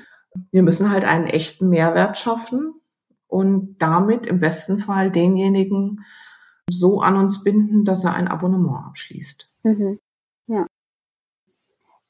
Wir 0.50 0.62
müssen 0.62 0.90
halt 0.90 1.04
einen 1.04 1.26
echten 1.26 1.68
Mehrwert 1.68 2.16
schaffen 2.16 2.74
und 3.26 3.76
damit 3.78 4.26
im 4.26 4.38
besten 4.38 4.78
Fall 4.78 5.10
denjenigen 5.10 6.04
so 6.70 7.00
an 7.00 7.16
uns 7.16 7.42
binden, 7.42 7.84
dass 7.84 8.04
er 8.04 8.14
ein 8.14 8.28
Abonnement 8.28 8.86
abschließt. 8.86 9.50
Mhm. 9.64 9.98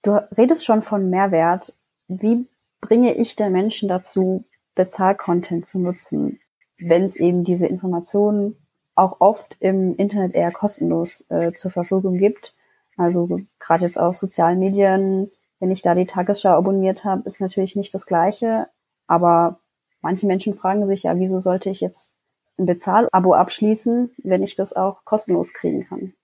Du 0.08 0.14
redest 0.38 0.64
schon 0.64 0.80
von 0.80 1.10
Mehrwert. 1.10 1.74
Wie 2.06 2.46
bringe 2.80 3.12
ich 3.12 3.36
den 3.36 3.52
Menschen 3.52 3.90
dazu, 3.90 4.46
Bezahlcontent 4.74 5.68
zu 5.68 5.78
nutzen, 5.78 6.40
wenn 6.78 7.04
es 7.04 7.16
eben 7.16 7.44
diese 7.44 7.66
Informationen 7.66 8.56
auch 8.94 9.20
oft 9.20 9.54
im 9.60 9.94
Internet 9.96 10.34
eher 10.34 10.50
kostenlos 10.50 11.26
äh, 11.28 11.52
zur 11.52 11.72
Verfügung 11.72 12.16
gibt? 12.16 12.54
Also 12.96 13.38
gerade 13.58 13.84
jetzt 13.84 14.00
auf 14.00 14.16
sozialen 14.16 14.60
Medien, 14.60 15.30
wenn 15.60 15.70
ich 15.70 15.82
da 15.82 15.94
die 15.94 16.06
Tagesschau 16.06 16.52
abonniert 16.52 17.04
habe, 17.04 17.28
ist 17.28 17.42
natürlich 17.42 17.76
nicht 17.76 17.92
das 17.92 18.06
Gleiche. 18.06 18.68
Aber 19.08 19.58
manche 20.00 20.26
Menschen 20.26 20.54
fragen 20.54 20.86
sich 20.86 21.02
ja, 21.02 21.18
wieso 21.18 21.38
sollte 21.38 21.68
ich 21.68 21.82
jetzt 21.82 22.12
ein 22.58 22.64
Bezahlabo 22.64 23.34
abschließen, 23.34 24.10
wenn 24.24 24.42
ich 24.42 24.56
das 24.56 24.72
auch 24.72 25.04
kostenlos 25.04 25.52
kriegen 25.52 25.84
kann. 25.86 26.14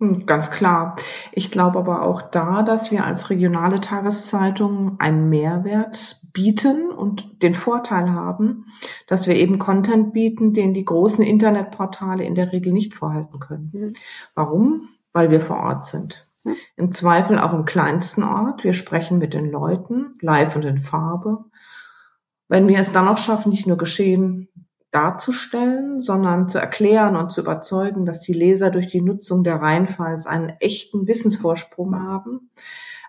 Hm, 0.00 0.24
ganz 0.24 0.50
klar. 0.50 0.96
Ich 1.30 1.50
glaube 1.50 1.78
aber 1.78 2.02
auch 2.02 2.22
da, 2.22 2.62
dass 2.62 2.90
wir 2.90 3.04
als 3.04 3.28
regionale 3.30 3.80
Tageszeitung 3.80 4.96
einen 4.98 5.28
Mehrwert 5.28 6.20
bieten 6.32 6.90
und 6.90 7.42
den 7.42 7.54
Vorteil 7.54 8.10
haben, 8.10 8.64
dass 9.06 9.26
wir 9.26 9.36
eben 9.36 9.58
Content 9.58 10.12
bieten, 10.12 10.54
den 10.54 10.72
die 10.72 10.84
großen 10.84 11.22
Internetportale 11.22 12.24
in 12.24 12.34
der 12.34 12.52
Regel 12.52 12.72
nicht 12.72 12.94
vorhalten 12.94 13.38
können. 13.40 13.70
Mhm. 13.72 13.92
Warum? 14.34 14.88
Weil 15.12 15.30
wir 15.30 15.40
vor 15.40 15.58
Ort 15.58 15.86
sind. 15.86 16.26
Mhm. 16.44 16.56
Im 16.76 16.92
Zweifel 16.92 17.38
auch 17.38 17.52
im 17.52 17.66
kleinsten 17.66 18.22
Ort. 18.22 18.64
Wir 18.64 18.72
sprechen 18.72 19.18
mit 19.18 19.34
den 19.34 19.50
Leuten, 19.50 20.14
live 20.20 20.56
und 20.56 20.64
in 20.64 20.78
Farbe. 20.78 21.44
Wenn 22.48 22.68
wir 22.68 22.78
es 22.78 22.92
dann 22.92 23.06
auch 23.06 23.18
schaffen, 23.18 23.50
nicht 23.50 23.66
nur 23.66 23.76
geschehen 23.76 24.48
darzustellen, 24.90 26.00
sondern 26.00 26.48
zu 26.48 26.58
erklären 26.58 27.16
und 27.16 27.32
zu 27.32 27.42
überzeugen, 27.42 28.06
dass 28.06 28.20
die 28.20 28.32
Leser 28.32 28.70
durch 28.70 28.88
die 28.88 29.02
Nutzung 29.02 29.44
der 29.44 29.56
Rheinfalls 29.56 30.26
einen 30.26 30.50
echten 30.60 31.06
Wissensvorsprung 31.06 31.94
haben, 31.94 32.50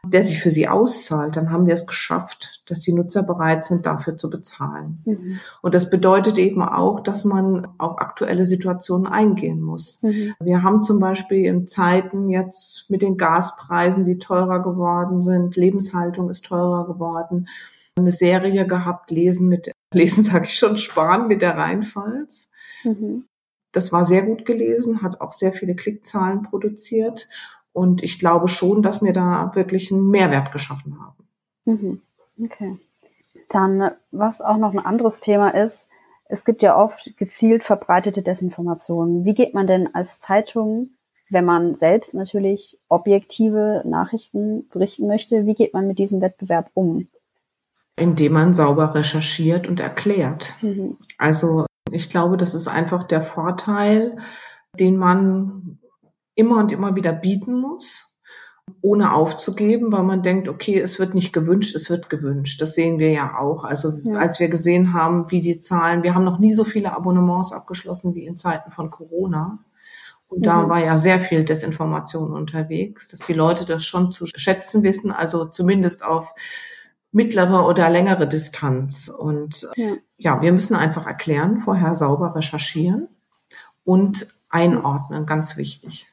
der 0.03 0.23
sich 0.23 0.39
für 0.39 0.49
sie 0.49 0.67
auszahlt, 0.67 1.37
dann 1.37 1.51
haben 1.51 1.67
wir 1.67 1.75
es 1.75 1.85
geschafft, 1.85 2.63
dass 2.65 2.79
die 2.79 2.91
Nutzer 2.91 3.21
bereit 3.21 3.65
sind, 3.65 3.85
dafür 3.85 4.17
zu 4.17 4.31
bezahlen. 4.31 5.03
Mhm. 5.05 5.39
Und 5.61 5.75
das 5.75 5.91
bedeutet 5.91 6.39
eben 6.39 6.63
auch, 6.63 7.01
dass 7.01 7.23
man 7.23 7.67
auf 7.77 7.99
aktuelle 7.99 8.45
Situationen 8.45 9.05
eingehen 9.05 9.61
muss. 9.61 9.99
Mhm. 10.01 10.33
Wir 10.39 10.63
haben 10.63 10.81
zum 10.81 10.99
Beispiel 10.99 11.45
in 11.45 11.67
Zeiten 11.67 12.29
jetzt 12.29 12.89
mit 12.89 13.03
den 13.03 13.15
Gaspreisen, 13.15 14.03
die 14.03 14.17
teurer 14.17 14.61
geworden 14.61 15.21
sind, 15.21 15.55
Lebenshaltung 15.55 16.31
ist 16.31 16.45
teurer 16.45 16.87
geworden, 16.87 17.47
eine 17.95 18.11
Serie 18.11 18.65
gehabt, 18.65 19.11
Lesen 19.11 19.49
mit 19.49 19.71
Lesen 19.93 20.23
sage 20.23 20.45
ich 20.45 20.55
schon, 20.55 20.77
Sparen 20.77 21.27
mit 21.27 21.41
der 21.41 21.57
Rheinpfalz. 21.57 22.49
Mhm. 22.83 23.25
Das 23.71 23.91
war 23.91 24.05
sehr 24.05 24.23
gut 24.23 24.45
gelesen, 24.45 25.01
hat 25.01 25.21
auch 25.21 25.31
sehr 25.31 25.53
viele 25.53 25.75
Klickzahlen 25.75 26.43
produziert. 26.43 27.27
Und 27.73 28.03
ich 28.03 28.19
glaube 28.19 28.47
schon, 28.47 28.81
dass 28.81 29.01
wir 29.01 29.13
da 29.13 29.51
wirklich 29.53 29.91
einen 29.91 30.09
Mehrwert 30.09 30.51
geschaffen 30.51 30.97
haben. 30.99 31.27
Mhm. 31.65 32.01
Okay. 32.43 32.77
Dann, 33.49 33.91
was 34.11 34.41
auch 34.41 34.57
noch 34.57 34.71
ein 34.71 34.79
anderes 34.79 35.19
Thema 35.19 35.49
ist, 35.49 35.89
es 36.25 36.45
gibt 36.45 36.63
ja 36.63 36.77
oft 36.77 37.17
gezielt 37.17 37.63
verbreitete 37.63 38.21
Desinformationen. 38.21 39.25
Wie 39.25 39.33
geht 39.33 39.53
man 39.53 39.67
denn 39.67 39.93
als 39.93 40.21
Zeitung, 40.21 40.91
wenn 41.29 41.43
man 41.45 41.75
selbst 41.75 42.13
natürlich 42.13 42.77
objektive 42.87 43.83
Nachrichten 43.85 44.67
berichten 44.69 45.07
möchte, 45.07 45.45
wie 45.45 45.55
geht 45.55 45.73
man 45.73 45.87
mit 45.87 45.99
diesem 45.99 46.21
Wettbewerb 46.21 46.71
um? 46.73 47.07
Indem 48.01 48.33
man 48.33 48.53
sauber 48.55 48.95
recherchiert 48.95 49.67
und 49.67 49.79
erklärt. 49.79 50.55
Mhm. 50.61 50.97
Also 51.19 51.67
ich 51.91 52.09
glaube, 52.09 52.35
das 52.35 52.55
ist 52.55 52.67
einfach 52.67 53.03
der 53.03 53.21
Vorteil, 53.21 54.17
den 54.79 54.97
man 54.97 55.79
immer 56.33 56.57
und 56.57 56.71
immer 56.71 56.95
wieder 56.95 57.13
bieten 57.13 57.53
muss, 57.53 58.11
ohne 58.81 59.13
aufzugeben, 59.13 59.91
weil 59.91 60.01
man 60.01 60.23
denkt, 60.23 60.47
okay, 60.47 60.79
es 60.79 60.97
wird 60.97 61.13
nicht 61.13 61.31
gewünscht, 61.31 61.75
es 61.75 61.91
wird 61.91 62.09
gewünscht. 62.09 62.59
Das 62.59 62.73
sehen 62.73 62.97
wir 62.97 63.11
ja 63.11 63.37
auch. 63.37 63.65
Also 63.65 63.91
ja. 64.03 64.17
als 64.17 64.39
wir 64.39 64.49
gesehen 64.49 64.93
haben, 64.93 65.29
wie 65.29 65.41
die 65.41 65.59
Zahlen, 65.59 66.01
wir 66.01 66.15
haben 66.15 66.23
noch 66.23 66.39
nie 66.39 66.53
so 66.53 66.63
viele 66.63 66.95
Abonnements 66.95 67.51
abgeschlossen 67.51 68.15
wie 68.15 68.25
in 68.25 68.35
Zeiten 68.35 68.71
von 68.71 68.89
Corona. 68.89 69.59
Und 70.27 70.39
mhm. 70.39 70.43
da 70.43 70.69
war 70.69 70.83
ja 70.83 70.97
sehr 70.97 71.19
viel 71.19 71.43
Desinformation 71.43 72.33
unterwegs, 72.33 73.09
dass 73.09 73.19
die 73.19 73.33
Leute 73.33 73.65
das 73.65 73.85
schon 73.85 74.11
zu 74.11 74.25
schätzen 74.25 74.81
wissen, 74.81 75.11
also 75.11 75.45
zumindest 75.45 76.03
auf 76.03 76.33
mittlere 77.11 77.65
oder 77.67 77.89
längere 77.89 78.27
Distanz. 78.27 79.09
Und 79.09 79.69
ja. 79.75 79.95
ja, 80.17 80.41
wir 80.41 80.51
müssen 80.53 80.75
einfach 80.75 81.05
erklären, 81.05 81.57
vorher 81.57 81.95
sauber 81.95 82.35
recherchieren 82.35 83.07
und 83.83 84.27
einordnen, 84.49 85.25
ganz 85.25 85.57
wichtig. 85.57 86.07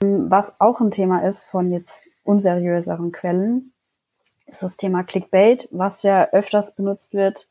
Was 0.00 0.60
auch 0.60 0.80
ein 0.80 0.90
Thema 0.90 1.26
ist 1.26 1.44
von 1.44 1.70
jetzt 1.70 2.08
unseriöseren 2.24 3.12
Quellen, 3.12 3.72
ist 4.46 4.62
das 4.62 4.76
Thema 4.76 5.02
Clickbait, 5.04 5.68
was 5.70 6.02
ja 6.02 6.28
öfters 6.30 6.74
benutzt 6.74 7.12
wird, 7.12 7.48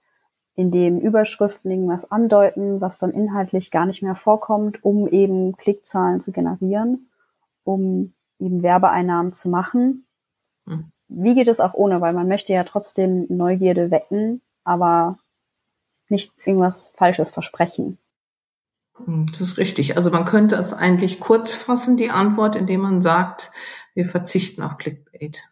indem 0.56 1.00
Überschriften 1.00 1.72
irgendwas 1.72 2.12
andeuten, 2.12 2.82
was 2.82 2.98
dann 2.98 3.12
inhaltlich 3.12 3.72
gar 3.72 3.86
nicht 3.86 4.02
mehr 4.02 4.16
vorkommt, 4.16 4.84
um 4.84 5.08
eben 5.08 5.56
Klickzahlen 5.56 6.20
zu 6.20 6.32
generieren, 6.32 7.08
um 7.64 8.14
eben 8.40 8.64
Werbeeinnahmen 8.64 9.32
zu 9.32 9.48
machen. 9.48 10.06
Hm 10.66 10.92
wie 11.10 11.36
geht 11.36 11.48
es 11.48 11.60
auch 11.60 11.74
ohne? 11.74 12.02
Weil 12.02 12.14
man 12.14 12.28
möchte 12.28 12.54
ja 12.54 12.64
trotzdem 12.64 13.26
Neugierde 13.30 13.92
wecken, 13.92 14.42
aber 14.64 15.18
nicht 16.08 16.32
irgendwas 16.46 16.92
Falsches 16.96 17.32
versprechen. 17.32 17.98
Hm, 19.06 19.28
das 19.32 19.42
ist 19.42 19.58
richtig. 19.58 19.98
Also 19.98 20.12
man 20.12 20.26
könnte 20.26 20.56
es 20.56 20.74
eigentlich 20.74 21.20
kurz 21.20 21.54
fassen, 21.54 21.98
die 21.98 22.10
Antwort, 22.10 22.56
indem 22.56 22.82
man 22.82 23.02
sagt, 23.02 23.52
wir 23.94 24.06
verzichten 24.06 24.62
auf 24.62 24.78
Clickbait. 24.78 25.44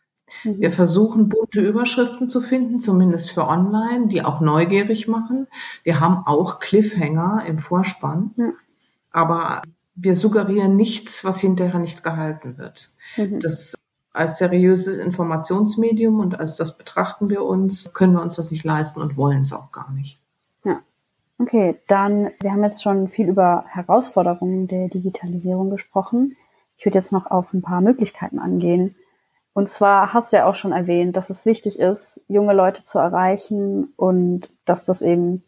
Mhm. 0.43 0.59
Wir 0.59 0.71
versuchen 0.71 1.29
bunte 1.29 1.61
Überschriften 1.61 2.29
zu 2.29 2.41
finden, 2.41 2.79
zumindest 2.79 3.31
für 3.31 3.47
online, 3.47 4.07
die 4.07 4.23
auch 4.23 4.41
neugierig 4.41 5.07
machen. 5.07 5.47
Wir 5.83 5.99
haben 5.99 6.25
auch 6.25 6.59
Cliffhanger 6.59 7.45
im 7.47 7.59
Vorspann, 7.59 8.31
ja. 8.35 8.51
aber 9.11 9.61
wir 9.95 10.13
suggerieren 10.13 10.75
nichts, 10.75 11.23
was 11.23 11.39
hinterher 11.39 11.79
nicht 11.79 12.03
gehalten 12.03 12.57
wird. 12.57 12.91
Mhm. 13.15 13.39
Das 13.39 13.75
als 14.17 14.39
seriöses 14.39 14.97
Informationsmedium 14.97 16.19
und 16.19 16.39
als 16.39 16.57
das 16.57 16.77
betrachten 16.77 17.29
wir 17.29 17.43
uns, 17.43 17.91
können 17.93 18.13
wir 18.13 18.21
uns 18.21 18.35
das 18.35 18.51
nicht 18.51 18.63
leisten 18.63 18.99
und 18.99 19.15
wollen 19.15 19.41
es 19.41 19.53
auch 19.53 19.71
gar 19.71 19.91
nicht. 19.91 20.19
Ja. 20.63 20.79
Okay, 21.37 21.75
dann, 21.87 22.31
wir 22.39 22.51
haben 22.51 22.63
jetzt 22.63 22.81
schon 22.81 23.07
viel 23.09 23.29
über 23.29 23.65
Herausforderungen 23.67 24.67
der 24.67 24.89
Digitalisierung 24.89 25.69
gesprochen. 25.69 26.35
Ich 26.77 26.85
würde 26.85 26.97
jetzt 26.97 27.11
noch 27.11 27.29
auf 27.29 27.53
ein 27.53 27.61
paar 27.61 27.81
Möglichkeiten 27.81 28.39
angehen. 28.39 28.95
Und 29.53 29.69
zwar 29.69 30.13
hast 30.13 30.33
du 30.33 30.37
ja 30.37 30.45
auch 30.45 30.55
schon 30.55 30.71
erwähnt, 30.71 31.15
dass 31.15 31.29
es 31.29 31.45
wichtig 31.45 31.79
ist, 31.79 32.21
junge 32.27 32.53
Leute 32.53 32.83
zu 32.83 32.97
erreichen 32.97 33.93
und 33.97 34.51
dass 34.65 34.85
das 34.85 35.03
eben, 35.03 35.43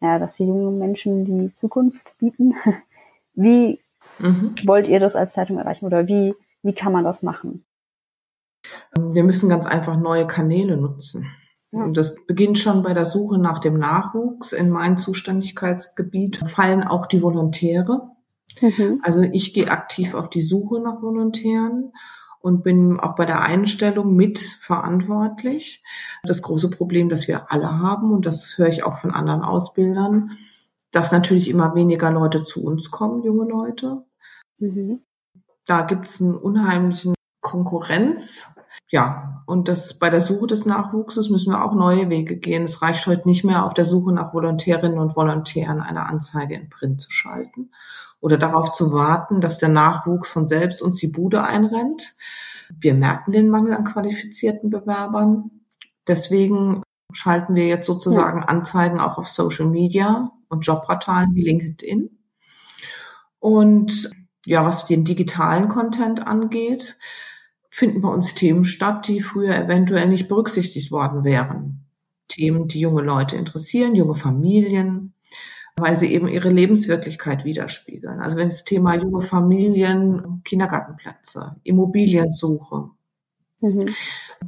ja, 0.00 0.18
dass 0.18 0.34
die 0.34 0.46
jungen 0.46 0.78
Menschen 0.78 1.24
die 1.24 1.54
Zukunft 1.54 2.16
bieten. 2.18 2.54
Wie 3.34 3.78
mhm. 4.18 4.54
wollt 4.64 4.88
ihr 4.88 4.98
das 4.98 5.14
als 5.14 5.32
Zeitung 5.32 5.58
erreichen 5.58 5.86
oder 5.86 6.08
wie, 6.08 6.34
wie 6.62 6.74
kann 6.74 6.92
man 6.92 7.04
das 7.04 7.22
machen? 7.22 7.64
Wir 8.96 9.24
müssen 9.24 9.48
ganz 9.48 9.66
einfach 9.66 9.96
neue 9.96 10.26
Kanäle 10.26 10.76
nutzen. 10.76 11.30
Und 11.72 11.96
das 11.96 12.16
beginnt 12.26 12.58
schon 12.58 12.82
bei 12.82 12.94
der 12.94 13.04
Suche 13.04 13.38
nach 13.38 13.60
dem 13.60 13.78
Nachwuchs. 13.78 14.52
In 14.52 14.70
mein 14.70 14.98
Zuständigkeitsgebiet 14.98 16.40
fallen 16.48 16.82
auch 16.82 17.06
die 17.06 17.22
Volontäre. 17.22 18.10
Mhm. 18.60 19.00
Also 19.02 19.22
ich 19.22 19.54
gehe 19.54 19.70
aktiv 19.70 20.14
auf 20.14 20.28
die 20.28 20.40
Suche 20.40 20.80
nach 20.80 21.00
Volontären 21.00 21.92
und 22.40 22.64
bin 22.64 22.98
auch 22.98 23.14
bei 23.14 23.24
der 23.24 23.42
Einstellung 23.42 24.16
mitverantwortlich. 24.16 25.84
Das 26.24 26.42
große 26.42 26.70
Problem, 26.70 27.08
das 27.08 27.28
wir 27.28 27.52
alle 27.52 27.78
haben, 27.78 28.10
und 28.10 28.26
das 28.26 28.58
höre 28.58 28.68
ich 28.68 28.82
auch 28.82 28.94
von 28.94 29.12
anderen 29.12 29.42
Ausbildern, 29.42 30.32
dass 30.90 31.12
natürlich 31.12 31.48
immer 31.48 31.76
weniger 31.76 32.10
Leute 32.10 32.42
zu 32.42 32.64
uns 32.64 32.90
kommen, 32.90 33.22
junge 33.22 33.48
Leute. 33.48 34.04
Mhm. 34.58 35.00
Da 35.66 35.82
gibt 35.82 36.08
es 36.08 36.20
einen 36.20 36.34
unheimlichen 36.34 37.14
Konkurrenz. 37.50 38.54
Ja, 38.88 39.42
und 39.46 39.68
das 39.68 39.98
bei 39.98 40.08
der 40.08 40.20
Suche 40.20 40.46
des 40.46 40.66
Nachwuchses 40.66 41.30
müssen 41.30 41.52
wir 41.52 41.64
auch 41.64 41.74
neue 41.74 42.08
Wege 42.08 42.36
gehen. 42.36 42.64
Es 42.64 42.80
reicht 42.82 43.06
heute 43.06 43.28
nicht 43.28 43.44
mehr, 43.44 43.64
auf 43.64 43.74
der 43.74 43.84
Suche 43.84 44.12
nach 44.12 44.32
Volontärinnen 44.32 44.98
und 44.98 45.16
Volontären 45.16 45.80
eine 45.80 46.06
Anzeige 46.06 46.54
in 46.54 46.70
Print 46.70 47.02
zu 47.02 47.10
schalten 47.10 47.70
oder 48.20 48.38
darauf 48.38 48.72
zu 48.72 48.92
warten, 48.92 49.40
dass 49.40 49.58
der 49.58 49.68
Nachwuchs 49.68 50.30
von 50.30 50.46
selbst 50.46 50.82
uns 50.82 50.98
die 50.98 51.08
Bude 51.08 51.42
einrennt. 51.42 52.14
Wir 52.78 52.94
merken 52.94 53.32
den 53.32 53.48
Mangel 53.48 53.74
an 53.74 53.84
qualifizierten 53.84 54.70
Bewerbern. 54.70 55.50
Deswegen 56.06 56.82
schalten 57.12 57.54
wir 57.54 57.66
jetzt 57.66 57.86
sozusagen 57.86 58.44
Anzeigen 58.44 59.00
auch 59.00 59.18
auf 59.18 59.28
Social 59.28 59.66
Media 59.66 60.30
und 60.48 60.66
Jobportalen 60.66 61.34
wie 61.34 61.44
LinkedIn. 61.44 62.10
Und 63.40 64.10
ja, 64.46 64.64
was 64.64 64.86
den 64.86 65.04
digitalen 65.04 65.68
Content 65.68 66.26
angeht, 66.26 66.96
finden 67.70 68.02
bei 68.02 68.08
uns 68.08 68.34
Themen 68.34 68.64
statt, 68.64 69.08
die 69.08 69.20
früher 69.20 69.56
eventuell 69.56 70.08
nicht 70.08 70.28
berücksichtigt 70.28 70.90
worden 70.90 71.24
wären. 71.24 71.86
Themen, 72.28 72.68
die 72.68 72.80
junge 72.80 73.02
Leute 73.02 73.36
interessieren, 73.36 73.94
junge 73.94 74.14
Familien, 74.14 75.14
weil 75.76 75.96
sie 75.96 76.12
eben 76.12 76.28
ihre 76.28 76.50
Lebenswirklichkeit 76.50 77.44
widerspiegeln. 77.44 78.20
Also 78.20 78.36
wenn 78.36 78.48
das 78.48 78.64
Thema 78.64 78.94
junge 78.96 79.20
Familien, 79.20 80.42
Kindergartenplätze, 80.44 81.56
Immobiliensuche. 81.62 82.90
Mhm. 83.60 83.94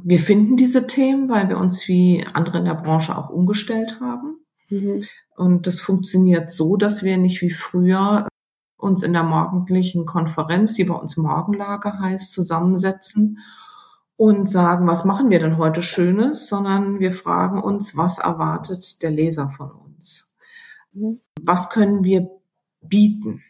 Wir 0.01 0.19
finden 0.19 0.57
diese 0.57 0.87
Themen, 0.87 1.29
weil 1.29 1.49
wir 1.49 1.57
uns 1.57 1.87
wie 1.87 2.25
andere 2.33 2.59
in 2.59 2.65
der 2.65 2.75
Branche 2.75 3.17
auch 3.17 3.29
umgestellt 3.29 3.99
haben. 3.99 4.37
Mhm. 4.69 5.05
Und 5.35 5.65
das 5.65 5.79
funktioniert 5.79 6.51
so, 6.51 6.77
dass 6.77 7.03
wir 7.03 7.17
nicht 7.17 7.41
wie 7.41 7.49
früher 7.49 8.27
uns 8.83 9.01
in 9.01 9.13
der 9.13 9.23
morgendlichen 9.23 10.05
Konferenz, 10.05 10.75
die 10.75 10.83
bei 10.83 10.95
uns 10.95 11.17
Morgenlage 11.17 11.99
heißt, 11.99 12.33
zusammensetzen 12.33 13.39
und 14.17 14.49
sagen, 14.49 14.85
was 14.85 15.05
machen 15.05 15.29
wir 15.29 15.39
denn 15.39 15.57
heute 15.57 15.81
Schönes, 15.81 16.47
sondern 16.47 16.99
wir 16.99 17.11
fragen 17.11 17.61
uns, 17.61 17.97
was 17.97 18.19
erwartet 18.19 19.01
der 19.01 19.11
Leser 19.11 19.49
von 19.49 19.71
uns? 19.71 20.31
Was 21.41 21.69
können 21.69 22.03
wir 22.03 22.29
bieten? 22.81 23.41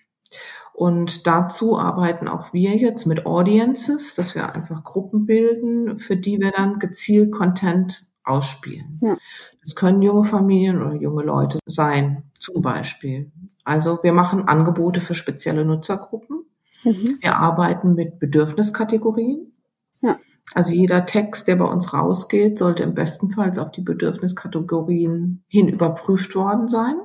Und 0.74 1.28
dazu 1.28 1.78
arbeiten 1.78 2.28
auch 2.28 2.54
wir 2.54 2.76
jetzt 2.76 3.06
mit 3.06 3.26
Audiences, 3.26 4.16
dass 4.16 4.34
wir 4.34 4.54
einfach 4.54 4.84
Gruppen 4.84 5.26
bilden, 5.26 5.98
für 5.98 6.16
die 6.16 6.40
wir 6.40 6.52
dann 6.52 6.80
gezielt 6.80 7.32
Content 7.32 8.08
ausspielen. 8.24 9.00
Ja. 9.02 9.18
Das 9.62 9.76
können 9.76 10.02
junge 10.02 10.24
Familien 10.24 10.82
oder 10.82 10.96
junge 10.96 11.24
Leute 11.24 11.60
sein, 11.68 12.24
zum 12.44 12.62
Beispiel. 12.62 13.32
Also 13.64 14.00
wir 14.04 14.14
machen 14.14 14.48
Angebote 14.48 15.02
für 15.02 15.14
spezielle 15.14 15.66
Nutzergruppen. 15.66 16.46
Mhm. 16.84 17.18
Wir 17.22 17.38
arbeiten 17.38 17.96
mit 17.96 18.20
Bedürfniskategorien. 18.20 19.54
Ja. 20.02 20.20
Also 20.54 20.74
jeder 20.74 21.06
Text, 21.06 21.48
der 21.48 21.56
bei 21.56 21.66
uns 21.66 21.94
rausgeht, 21.94 22.60
sollte 22.60 22.84
im 22.84 22.94
bestenfalls 22.94 23.58
auf 23.58 23.72
die 23.72 23.82
Bedürfniskategorien 23.82 25.46
hin 25.48 25.70
überprüft 25.70 26.36
worden 26.36 26.68
sein. 26.68 26.96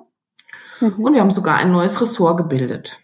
Mhm. 0.80 1.04
Und 1.04 1.14
wir 1.14 1.20
haben 1.20 1.30
sogar 1.30 1.56
ein 1.56 1.70
neues 1.70 2.00
Ressort 2.00 2.36
gebildet. 2.36 3.00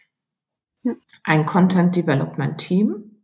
Ja. 0.83 0.95
Ein 1.23 1.47
Content 1.47 1.95
Development 1.95 2.59
Team. 2.59 3.23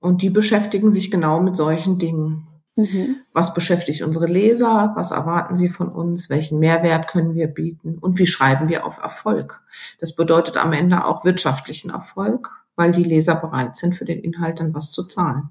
Und 0.00 0.22
die 0.22 0.30
beschäftigen 0.30 0.90
sich 0.90 1.10
genau 1.12 1.40
mit 1.40 1.56
solchen 1.56 1.98
Dingen. 1.98 2.48
Mhm. 2.76 3.16
Was 3.32 3.54
beschäftigt 3.54 4.02
unsere 4.02 4.26
Leser? 4.26 4.92
Was 4.96 5.10
erwarten 5.10 5.56
sie 5.56 5.70
von 5.70 5.88
uns? 5.88 6.28
Welchen 6.28 6.58
Mehrwert 6.58 7.08
können 7.08 7.34
wir 7.34 7.46
bieten? 7.46 7.98
Und 7.98 8.18
wie 8.18 8.26
schreiben 8.26 8.68
wir 8.68 8.84
auf 8.84 9.02
Erfolg? 9.02 9.62
Das 9.98 10.14
bedeutet 10.14 10.58
am 10.58 10.72
Ende 10.72 11.04
auch 11.04 11.24
wirtschaftlichen 11.24 11.90
Erfolg, 11.90 12.50
weil 12.76 12.92
die 12.92 13.04
Leser 13.04 13.36
bereit 13.36 13.76
sind, 13.76 13.94
für 13.94 14.04
den 14.04 14.20
Inhalt 14.20 14.60
dann 14.60 14.74
was 14.74 14.92
zu 14.92 15.04
zahlen. 15.04 15.48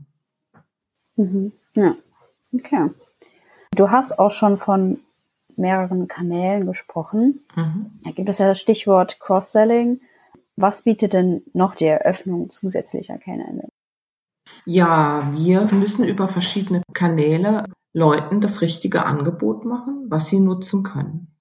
Mhm. 1.15 1.51
Ja, 1.73 1.95
okay. 2.53 2.89
Du 3.75 3.89
hast 3.89 4.19
auch 4.19 4.31
schon 4.31 4.57
von 4.57 4.99
mehreren 5.57 6.07
Kanälen 6.07 6.67
gesprochen. 6.67 7.41
Mhm. 7.55 7.91
Da 8.03 8.11
gibt 8.11 8.29
es 8.29 8.37
ja 8.37 8.47
das 8.47 8.59
Stichwort 8.59 9.19
Cross-Selling. 9.19 9.99
Was 10.57 10.83
bietet 10.83 11.13
denn 11.13 11.41
noch 11.53 11.75
die 11.75 11.85
Eröffnung 11.85 12.49
zusätzlicher 12.49 13.17
Kanäle? 13.17 13.67
Ja, 14.65 15.31
wir 15.33 15.67
müssen 15.71 16.03
über 16.03 16.27
verschiedene 16.27 16.81
Kanäle 16.93 17.65
Leuten 17.93 18.41
das 18.41 18.61
richtige 18.61 19.05
Angebot 19.05 19.63
machen, 19.63 20.05
was 20.09 20.27
sie 20.27 20.39
nutzen 20.39 20.83
können. 20.83 21.35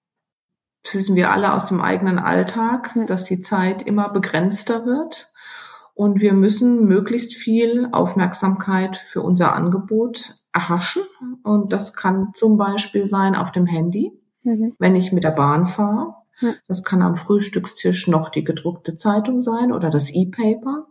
Das 0.84 0.94
wissen 0.94 1.16
wir 1.16 1.32
alle 1.32 1.54
aus 1.54 1.66
dem 1.66 1.80
eigenen 1.80 2.18
Alltag, 2.18 2.94
dass 3.06 3.24
die 3.24 3.40
Zeit 3.40 3.82
immer 3.82 4.10
begrenzter 4.10 4.84
wird. 4.84 5.32
Und 5.94 6.20
wir 6.20 6.34
müssen 6.34 6.84
möglichst 6.84 7.34
viel 7.34 7.88
Aufmerksamkeit 7.92 8.96
für 8.96 9.22
unser 9.22 9.54
Angebot 9.54 10.36
erhaschen. 10.52 11.02
Und 11.42 11.72
das 11.72 11.94
kann 11.94 12.30
zum 12.34 12.58
Beispiel 12.58 13.06
sein 13.06 13.34
auf 13.34 13.50
dem 13.50 13.66
Handy, 13.66 14.12
mhm. 14.42 14.74
wenn 14.78 14.96
ich 14.96 15.12
mit 15.12 15.24
der 15.24 15.30
Bahn 15.30 15.66
fahre. 15.66 16.14
Das 16.68 16.82
kann 16.82 17.00
am 17.00 17.16
Frühstückstisch 17.16 18.08
noch 18.08 18.28
die 18.28 18.44
gedruckte 18.44 18.96
Zeitung 18.96 19.40
sein 19.40 19.72
oder 19.72 19.88
das 19.88 20.10
E-Paper. 20.10 20.86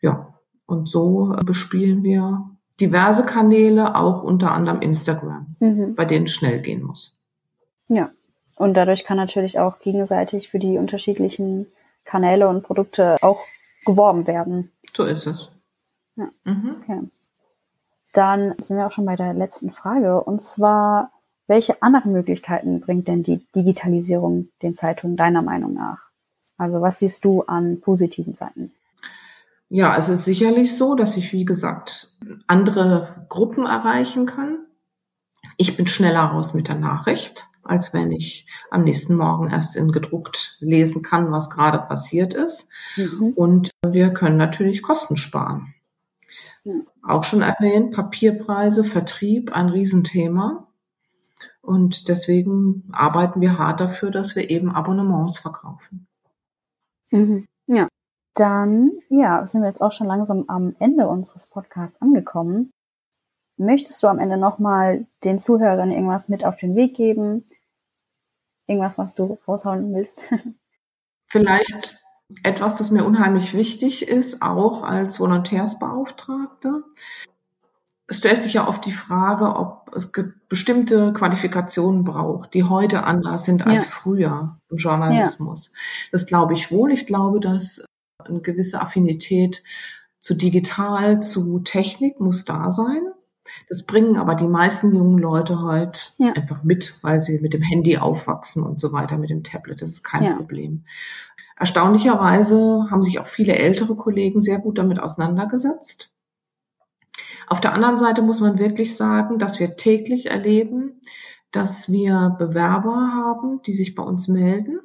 Ja, 0.00 0.37
und 0.68 0.88
so 0.88 1.34
bespielen 1.44 2.04
wir 2.04 2.50
diverse 2.78 3.24
Kanäle, 3.24 3.96
auch 3.96 4.22
unter 4.22 4.52
anderem 4.52 4.82
Instagram, 4.82 5.56
mhm. 5.58 5.94
bei 5.94 6.04
denen 6.04 6.26
es 6.26 6.32
schnell 6.32 6.60
gehen 6.60 6.82
muss. 6.82 7.16
Ja, 7.88 8.10
und 8.54 8.74
dadurch 8.74 9.04
kann 9.04 9.16
natürlich 9.16 9.58
auch 9.58 9.78
gegenseitig 9.78 10.50
für 10.50 10.58
die 10.58 10.76
unterschiedlichen 10.76 11.66
Kanäle 12.04 12.48
und 12.48 12.62
Produkte 12.62 13.16
auch 13.22 13.40
geworben 13.86 14.26
werden. 14.26 14.70
So 14.94 15.04
ist 15.04 15.26
es. 15.26 15.50
Ja. 16.16 16.28
Mhm. 16.44 16.76
Okay. 16.82 17.00
Dann 18.12 18.54
sind 18.60 18.76
wir 18.76 18.86
auch 18.86 18.90
schon 18.90 19.06
bei 19.06 19.16
der 19.16 19.32
letzten 19.32 19.70
Frage. 19.70 20.22
Und 20.22 20.42
zwar, 20.42 21.12
welche 21.46 21.82
anderen 21.82 22.12
Möglichkeiten 22.12 22.80
bringt 22.80 23.08
denn 23.08 23.22
die 23.22 23.40
Digitalisierung 23.54 24.48
den 24.62 24.74
Zeitungen 24.74 25.16
deiner 25.16 25.42
Meinung 25.42 25.72
nach? 25.72 26.10
Also 26.58 26.82
was 26.82 26.98
siehst 26.98 27.24
du 27.24 27.42
an 27.42 27.80
positiven 27.80 28.34
Seiten? 28.34 28.72
Ja, 29.70 29.96
es 29.96 30.08
ist 30.08 30.24
sicherlich 30.24 30.76
so, 30.76 30.94
dass 30.94 31.16
ich, 31.16 31.32
wie 31.32 31.44
gesagt, 31.44 32.16
andere 32.46 33.26
Gruppen 33.28 33.66
erreichen 33.66 34.24
kann. 34.24 34.66
Ich 35.56 35.76
bin 35.76 35.86
schneller 35.86 36.22
raus 36.22 36.54
mit 36.54 36.68
der 36.68 36.76
Nachricht, 36.76 37.46
als 37.62 37.92
wenn 37.92 38.10
ich 38.10 38.46
am 38.70 38.84
nächsten 38.84 39.14
Morgen 39.14 39.50
erst 39.50 39.76
in 39.76 39.92
gedruckt 39.92 40.56
lesen 40.60 41.02
kann, 41.02 41.30
was 41.30 41.50
gerade 41.50 41.78
passiert 41.78 42.32
ist. 42.32 42.68
Mhm. 42.96 43.32
Und 43.36 43.70
wir 43.86 44.10
können 44.14 44.38
natürlich 44.38 44.82
Kosten 44.82 45.16
sparen. 45.16 45.74
Ja. 46.64 46.74
Auch 47.02 47.24
schon 47.24 47.42
erwähnt, 47.42 47.94
Papierpreise, 47.94 48.84
Vertrieb, 48.84 49.52
ein 49.52 49.68
Riesenthema. 49.68 50.66
Und 51.60 52.08
deswegen 52.08 52.88
arbeiten 52.92 53.42
wir 53.42 53.58
hart 53.58 53.80
dafür, 53.80 54.10
dass 54.10 54.34
wir 54.34 54.48
eben 54.48 54.70
Abonnements 54.70 55.38
verkaufen. 55.38 56.06
Mhm. 57.10 57.46
Dann, 58.38 58.92
ja, 59.08 59.44
sind 59.46 59.62
wir 59.62 59.68
jetzt 59.68 59.82
auch 59.82 59.90
schon 59.90 60.06
langsam 60.06 60.44
am 60.46 60.76
Ende 60.78 61.08
unseres 61.08 61.48
Podcasts 61.48 62.00
angekommen. 62.00 62.70
Möchtest 63.56 64.00
du 64.00 64.06
am 64.06 64.20
Ende 64.20 64.36
nochmal 64.36 65.06
den 65.24 65.40
Zuhörern 65.40 65.90
irgendwas 65.90 66.28
mit 66.28 66.44
auf 66.44 66.56
den 66.56 66.76
Weg 66.76 66.94
geben? 66.94 67.44
Irgendwas, 68.68 68.96
was 68.96 69.16
du 69.16 69.38
raushauen 69.48 69.92
willst? 69.92 70.24
Vielleicht 71.26 71.98
etwas, 72.44 72.76
das 72.76 72.92
mir 72.92 73.04
unheimlich 73.04 73.54
wichtig 73.54 74.06
ist, 74.06 74.40
auch 74.40 74.84
als 74.84 75.18
Volontärsbeauftragte. 75.18 76.84
Es 78.06 78.18
stellt 78.18 78.40
sich 78.40 78.54
ja 78.54 78.68
oft 78.68 78.86
die 78.86 78.92
Frage, 78.92 79.56
ob 79.56 79.90
es 79.96 80.12
bestimmte 80.48 81.12
Qualifikationen 81.12 82.04
braucht, 82.04 82.54
die 82.54 82.64
heute 82.64 83.02
anders 83.02 83.44
sind 83.44 83.66
als 83.66 83.84
ja. 83.84 83.90
früher 83.90 84.60
im 84.70 84.76
Journalismus. 84.76 85.66
Ja. 85.66 85.72
Das 86.12 86.26
glaube 86.26 86.54
ich 86.54 86.70
wohl. 86.70 86.92
Ich 86.92 87.06
glaube, 87.06 87.40
dass 87.40 87.84
eine 88.18 88.40
gewisse 88.40 88.80
Affinität 88.80 89.62
zu 90.20 90.34
digital, 90.34 91.22
zu 91.22 91.60
Technik 91.60 92.20
muss 92.20 92.44
da 92.44 92.70
sein. 92.70 93.02
Das 93.68 93.86
bringen 93.86 94.16
aber 94.16 94.34
die 94.34 94.48
meisten 94.48 94.94
jungen 94.94 95.18
Leute 95.18 95.62
heute 95.62 96.00
ja. 96.18 96.32
einfach 96.32 96.64
mit, 96.64 96.98
weil 97.02 97.20
sie 97.20 97.38
mit 97.38 97.54
dem 97.54 97.62
Handy 97.62 97.96
aufwachsen 97.96 98.62
und 98.62 98.80
so 98.80 98.92
weiter, 98.92 99.16
mit 99.16 99.30
dem 99.30 99.44
Tablet. 99.44 99.80
Das 99.80 99.88
ist 99.88 100.02
kein 100.02 100.24
ja. 100.24 100.36
Problem. 100.36 100.84
Erstaunlicherweise 101.56 102.88
haben 102.90 103.02
sich 103.02 103.20
auch 103.20 103.26
viele 103.26 103.56
ältere 103.56 103.96
Kollegen 103.96 104.40
sehr 104.40 104.58
gut 104.58 104.78
damit 104.78 105.00
auseinandergesetzt. 105.00 106.12
Auf 107.46 107.60
der 107.60 107.72
anderen 107.72 107.98
Seite 107.98 108.20
muss 108.20 108.40
man 108.40 108.58
wirklich 108.58 108.96
sagen, 108.96 109.38
dass 109.38 109.58
wir 109.58 109.76
täglich 109.76 110.30
erleben, 110.30 111.00
dass 111.50 111.90
wir 111.90 112.36
Bewerber 112.38 113.12
haben, 113.14 113.62
die 113.62 113.72
sich 113.72 113.94
bei 113.94 114.02
uns 114.02 114.28
melden 114.28 114.80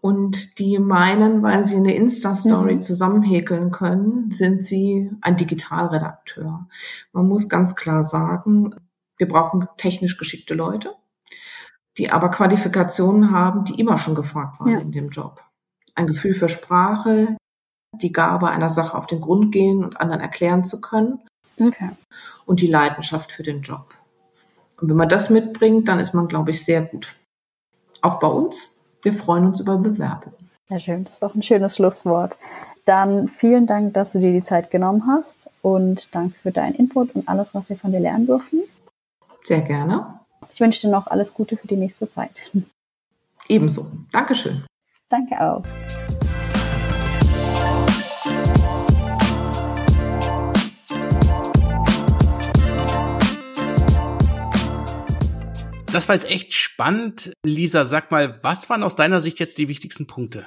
und 0.00 0.58
die 0.58 0.78
meinen, 0.78 1.42
weil 1.42 1.64
sie 1.64 1.76
eine 1.76 1.94
Insta-Story 1.94 2.76
mhm. 2.76 2.82
zusammenhäkeln 2.82 3.70
können, 3.70 4.30
sind 4.30 4.64
sie 4.64 5.10
ein 5.20 5.36
Digitalredakteur. 5.36 6.68
Man 7.12 7.28
muss 7.28 7.48
ganz 7.48 7.74
klar 7.74 8.04
sagen, 8.04 8.74
wir 9.16 9.28
brauchen 9.28 9.66
technisch 9.76 10.16
geschickte 10.16 10.54
Leute, 10.54 10.94
die 11.98 12.10
aber 12.10 12.30
Qualifikationen 12.30 13.32
haben, 13.32 13.64
die 13.64 13.80
immer 13.80 13.98
schon 13.98 14.14
gefragt 14.14 14.60
waren 14.60 14.70
ja. 14.70 14.78
in 14.78 14.92
dem 14.92 15.08
Job. 15.08 15.42
Ein 15.96 16.06
Gefühl 16.06 16.32
für 16.32 16.48
Sprache, 16.48 17.36
die 17.92 18.12
Gabe 18.12 18.48
einer 18.48 18.70
Sache 18.70 18.96
auf 18.96 19.06
den 19.06 19.20
Grund 19.20 19.50
gehen 19.50 19.84
und 19.84 20.00
anderen 20.00 20.20
erklären 20.20 20.64
zu 20.64 20.80
können 20.80 21.20
okay. 21.58 21.90
und 22.46 22.60
die 22.60 22.68
Leidenschaft 22.68 23.32
für 23.32 23.42
den 23.42 23.62
Job. 23.62 23.94
Und 24.80 24.88
wenn 24.88 24.96
man 24.96 25.08
das 25.08 25.28
mitbringt, 25.28 25.88
dann 25.88 25.98
ist 25.98 26.14
man, 26.14 26.28
glaube 26.28 26.52
ich, 26.52 26.64
sehr 26.64 26.82
gut. 26.82 27.16
Auch 28.00 28.20
bei 28.20 28.28
uns. 28.28 28.77
Wir 29.08 29.14
freuen 29.14 29.46
uns 29.46 29.58
über 29.60 29.78
Bewerbungen. 29.78 30.36
Sehr 30.68 30.80
schön, 30.80 31.04
das 31.04 31.14
ist 31.14 31.22
doch 31.22 31.34
ein 31.34 31.42
schönes 31.42 31.76
Schlusswort. 31.76 32.36
Dann 32.84 33.26
vielen 33.26 33.66
Dank, 33.66 33.94
dass 33.94 34.12
du 34.12 34.18
dir 34.18 34.34
die 34.34 34.42
Zeit 34.42 34.70
genommen 34.70 35.04
hast 35.06 35.48
und 35.62 36.14
danke 36.14 36.38
für 36.42 36.52
deinen 36.52 36.74
Input 36.74 37.14
und 37.14 37.26
alles, 37.26 37.54
was 37.54 37.70
wir 37.70 37.78
von 37.78 37.90
dir 37.90 38.00
lernen 38.00 38.26
dürfen. 38.26 38.64
Sehr 39.44 39.62
gerne. 39.62 40.20
Ich 40.52 40.60
wünsche 40.60 40.86
dir 40.86 40.92
noch 40.92 41.06
alles 41.06 41.32
Gute 41.32 41.56
für 41.56 41.66
die 41.66 41.76
nächste 41.76 42.12
Zeit. 42.12 42.32
Ebenso. 43.48 43.86
Dankeschön. 44.12 44.66
Danke 45.08 45.40
auch. 45.40 45.64
Das 55.92 56.08
war 56.08 56.14
jetzt 56.14 56.30
echt 56.30 56.52
spannend. 56.52 57.32
Lisa, 57.44 57.84
sag 57.84 58.10
mal, 58.10 58.38
was 58.42 58.68
waren 58.68 58.82
aus 58.82 58.94
deiner 58.94 59.20
Sicht 59.20 59.38
jetzt 59.38 59.56
die 59.58 59.68
wichtigsten 59.68 60.06
Punkte? 60.06 60.46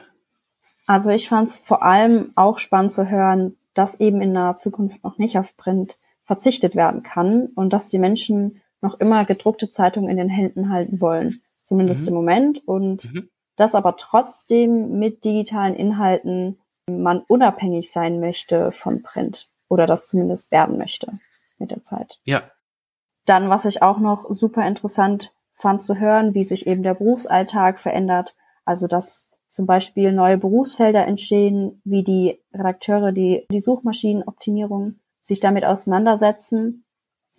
Also 0.86 1.10
ich 1.10 1.30
fand 1.30 1.47
es 1.47 1.60
vor 1.60 1.84
allem 1.84 2.32
auch 2.36 2.60
spannend 2.60 2.91
zu 2.91 3.10
hören, 3.10 3.58
dass 3.73 3.99
eben 3.99 4.21
in 4.21 4.34
naher 4.34 4.56
Zukunft 4.56 5.04
noch 5.04 5.17
nicht 5.17 5.38
auf 5.38 5.56
Print 5.58 5.95
verzichtet 6.25 6.75
werden 6.75 7.01
kann 7.04 7.47
und 7.56 7.73
dass 7.73 7.88
die 7.88 7.97
Menschen 7.97 8.62
noch 8.82 8.99
immer 8.99 9.25
gedruckte 9.25 9.69
Zeitungen 9.69 10.10
in 10.10 10.17
den 10.17 10.30
Händen 10.30 10.69
halten 10.69 11.01
wollen, 11.01 11.41
zumindest 11.63 12.04
mhm. 12.04 12.08
im 12.10 12.13
Moment. 12.13 12.67
Und 12.67 13.13
mhm. 13.13 13.30
dass 13.56 13.75
aber 13.75 13.97
trotzdem 13.97 14.99
mit 14.99 15.23
digitalen 15.23 15.75
Inhalten 15.75 16.60
man 16.88 17.19
unabhängig 17.27 17.91
sein 17.91 18.19
möchte 18.19 18.71
von 18.71 19.01
Print 19.01 19.47
oder 19.69 19.88
das 19.88 20.08
zumindest 20.08 20.51
werden 20.51 20.77
möchte 20.77 21.19
mit 21.58 21.71
der 21.71 21.84
Zeit. 21.84 22.19
Ja, 22.25 22.43
dann, 23.26 23.50
was 23.50 23.66
ich 23.66 23.82
auch 23.82 24.00
noch 24.00 24.30
super 24.34 24.68
interessant 24.68 25.34
fand 25.54 25.84
zu 25.84 26.00
hören, 26.00 26.34
wie 26.34 26.44
sich 26.44 26.68
eben 26.68 26.84
der 26.84 26.96
Berufsalltag 26.96 27.80
verändert. 27.80 28.36
Also, 28.66 28.88
dass 28.88 29.30
zum 29.50 29.66
Beispiel 29.66 30.12
neue 30.12 30.38
Berufsfelder 30.38 31.06
entstehen, 31.06 31.82
wie 31.84 32.04
die 32.04 32.40
Redakteure, 32.54 33.12
die 33.12 33.46
die 33.52 33.60
Suchmaschinenoptimierung 33.60 34.96
sich 35.22 35.40
damit 35.40 35.66
auseinandersetzen, 35.66 36.86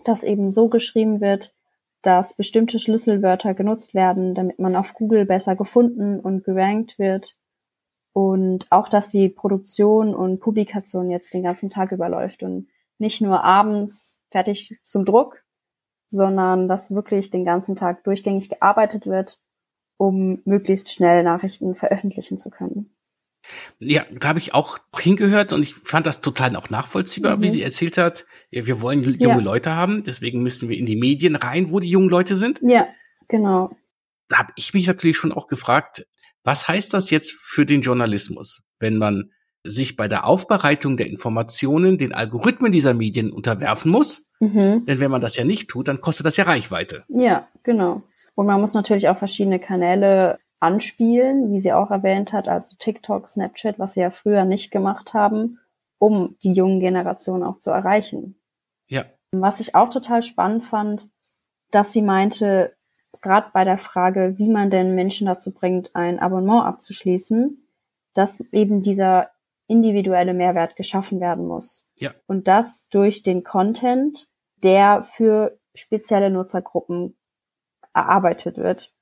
dass 0.04 0.22
eben 0.22 0.50
so 0.50 0.68
geschrieben 0.68 1.20
wird, 1.20 1.54
dass 2.02 2.34
bestimmte 2.34 2.78
Schlüsselwörter 2.78 3.54
genutzt 3.54 3.94
werden, 3.94 4.34
damit 4.34 4.58
man 4.58 4.76
auf 4.76 4.92
Google 4.92 5.24
besser 5.24 5.56
gefunden 5.56 6.20
und 6.20 6.44
gerankt 6.44 6.98
wird. 6.98 7.36
Und 8.12 8.66
auch, 8.70 8.88
dass 8.88 9.08
die 9.08 9.28
Produktion 9.28 10.14
und 10.14 10.40
Publikation 10.40 11.10
jetzt 11.10 11.32
den 11.32 11.42
ganzen 11.42 11.70
Tag 11.70 11.92
überläuft 11.92 12.42
und 12.42 12.68
nicht 12.98 13.20
nur 13.20 13.42
abends 13.42 14.18
fertig 14.30 14.80
zum 14.84 15.04
Druck, 15.04 15.41
sondern 16.12 16.68
dass 16.68 16.94
wirklich 16.94 17.30
den 17.30 17.44
ganzen 17.44 17.74
Tag 17.74 18.04
durchgängig 18.04 18.50
gearbeitet 18.50 19.06
wird, 19.06 19.40
um 19.96 20.42
möglichst 20.44 20.92
schnell 20.92 21.22
Nachrichten 21.24 21.74
veröffentlichen 21.74 22.38
zu 22.38 22.50
können. 22.50 22.94
Ja, 23.80 24.04
da 24.12 24.28
habe 24.28 24.38
ich 24.38 24.54
auch 24.54 24.78
hingehört 24.96 25.52
und 25.52 25.62
ich 25.62 25.74
fand 25.74 26.06
das 26.06 26.20
total 26.20 26.54
auch 26.54 26.70
nachvollziehbar, 26.70 27.38
mhm. 27.38 27.42
wie 27.42 27.50
sie 27.50 27.62
erzählt 27.62 27.98
hat. 27.98 28.26
Ja, 28.50 28.66
wir 28.66 28.80
wollen 28.82 29.02
junge 29.02 29.18
ja. 29.18 29.36
Leute 29.38 29.74
haben, 29.74 30.04
deswegen 30.04 30.42
müssen 30.42 30.68
wir 30.68 30.76
in 30.76 30.86
die 30.86 30.96
Medien 30.96 31.34
rein, 31.34 31.72
wo 31.72 31.80
die 31.80 31.90
jungen 31.90 32.10
Leute 32.10 32.36
sind. 32.36 32.60
Ja, 32.62 32.86
genau. 33.26 33.74
Da 34.28 34.38
habe 34.38 34.52
ich 34.56 34.74
mich 34.74 34.86
natürlich 34.86 35.16
schon 35.16 35.32
auch 35.32 35.48
gefragt, 35.48 36.06
was 36.44 36.68
heißt 36.68 36.92
das 36.92 37.10
jetzt 37.10 37.32
für 37.32 37.64
den 37.64 37.80
Journalismus, 37.80 38.62
wenn 38.78 38.98
man 38.98 39.30
sich 39.64 39.96
bei 39.96 40.08
der 40.08 40.26
Aufbereitung 40.26 40.96
der 40.96 41.06
Informationen 41.06 41.96
den 41.96 42.12
Algorithmen 42.12 42.70
dieser 42.70 42.94
Medien 42.94 43.32
unterwerfen 43.32 43.90
muss. 43.90 44.28
Mhm. 44.42 44.86
Denn 44.86 44.98
wenn 44.98 45.10
man 45.12 45.20
das 45.20 45.36
ja 45.36 45.44
nicht 45.44 45.70
tut, 45.70 45.86
dann 45.86 46.00
kostet 46.00 46.26
das 46.26 46.36
ja 46.36 46.42
Reichweite. 46.42 47.04
Ja, 47.06 47.46
genau. 47.62 48.02
Und 48.34 48.46
man 48.46 48.60
muss 48.60 48.74
natürlich 48.74 49.08
auch 49.08 49.16
verschiedene 49.16 49.60
Kanäle 49.60 50.36
anspielen, 50.58 51.52
wie 51.52 51.60
sie 51.60 51.72
auch 51.72 51.92
erwähnt 51.92 52.32
hat, 52.32 52.48
also 52.48 52.74
TikTok, 52.76 53.28
Snapchat, 53.28 53.78
was 53.78 53.94
sie 53.94 54.00
ja 54.00 54.10
früher 54.10 54.44
nicht 54.44 54.72
gemacht 54.72 55.14
haben, 55.14 55.60
um 55.98 56.36
die 56.42 56.54
jungen 56.54 56.80
Generationen 56.80 57.44
auch 57.44 57.60
zu 57.60 57.70
erreichen. 57.70 58.34
Ja. 58.88 59.04
Was 59.30 59.60
ich 59.60 59.76
auch 59.76 59.90
total 59.90 60.24
spannend 60.24 60.64
fand, 60.64 61.08
dass 61.70 61.92
sie 61.92 62.02
meinte, 62.02 62.74
gerade 63.20 63.46
bei 63.52 63.62
der 63.62 63.78
Frage, 63.78 64.34
wie 64.38 64.48
man 64.48 64.70
denn 64.70 64.96
Menschen 64.96 65.28
dazu 65.28 65.52
bringt, 65.52 65.94
ein 65.94 66.18
Abonnement 66.18 66.64
abzuschließen, 66.64 67.64
dass 68.12 68.40
eben 68.52 68.82
dieser 68.82 69.30
individuelle 69.68 70.34
Mehrwert 70.34 70.74
geschaffen 70.74 71.20
werden 71.20 71.46
muss. 71.46 71.84
Ja. 71.94 72.10
Und 72.26 72.48
das 72.48 72.88
durch 72.88 73.22
den 73.22 73.44
Content, 73.44 74.26
der 74.62 75.02
für 75.02 75.58
spezielle 75.74 76.30
Nutzergruppen 76.30 77.16
erarbeitet 77.94 78.56
wird. 78.56 78.94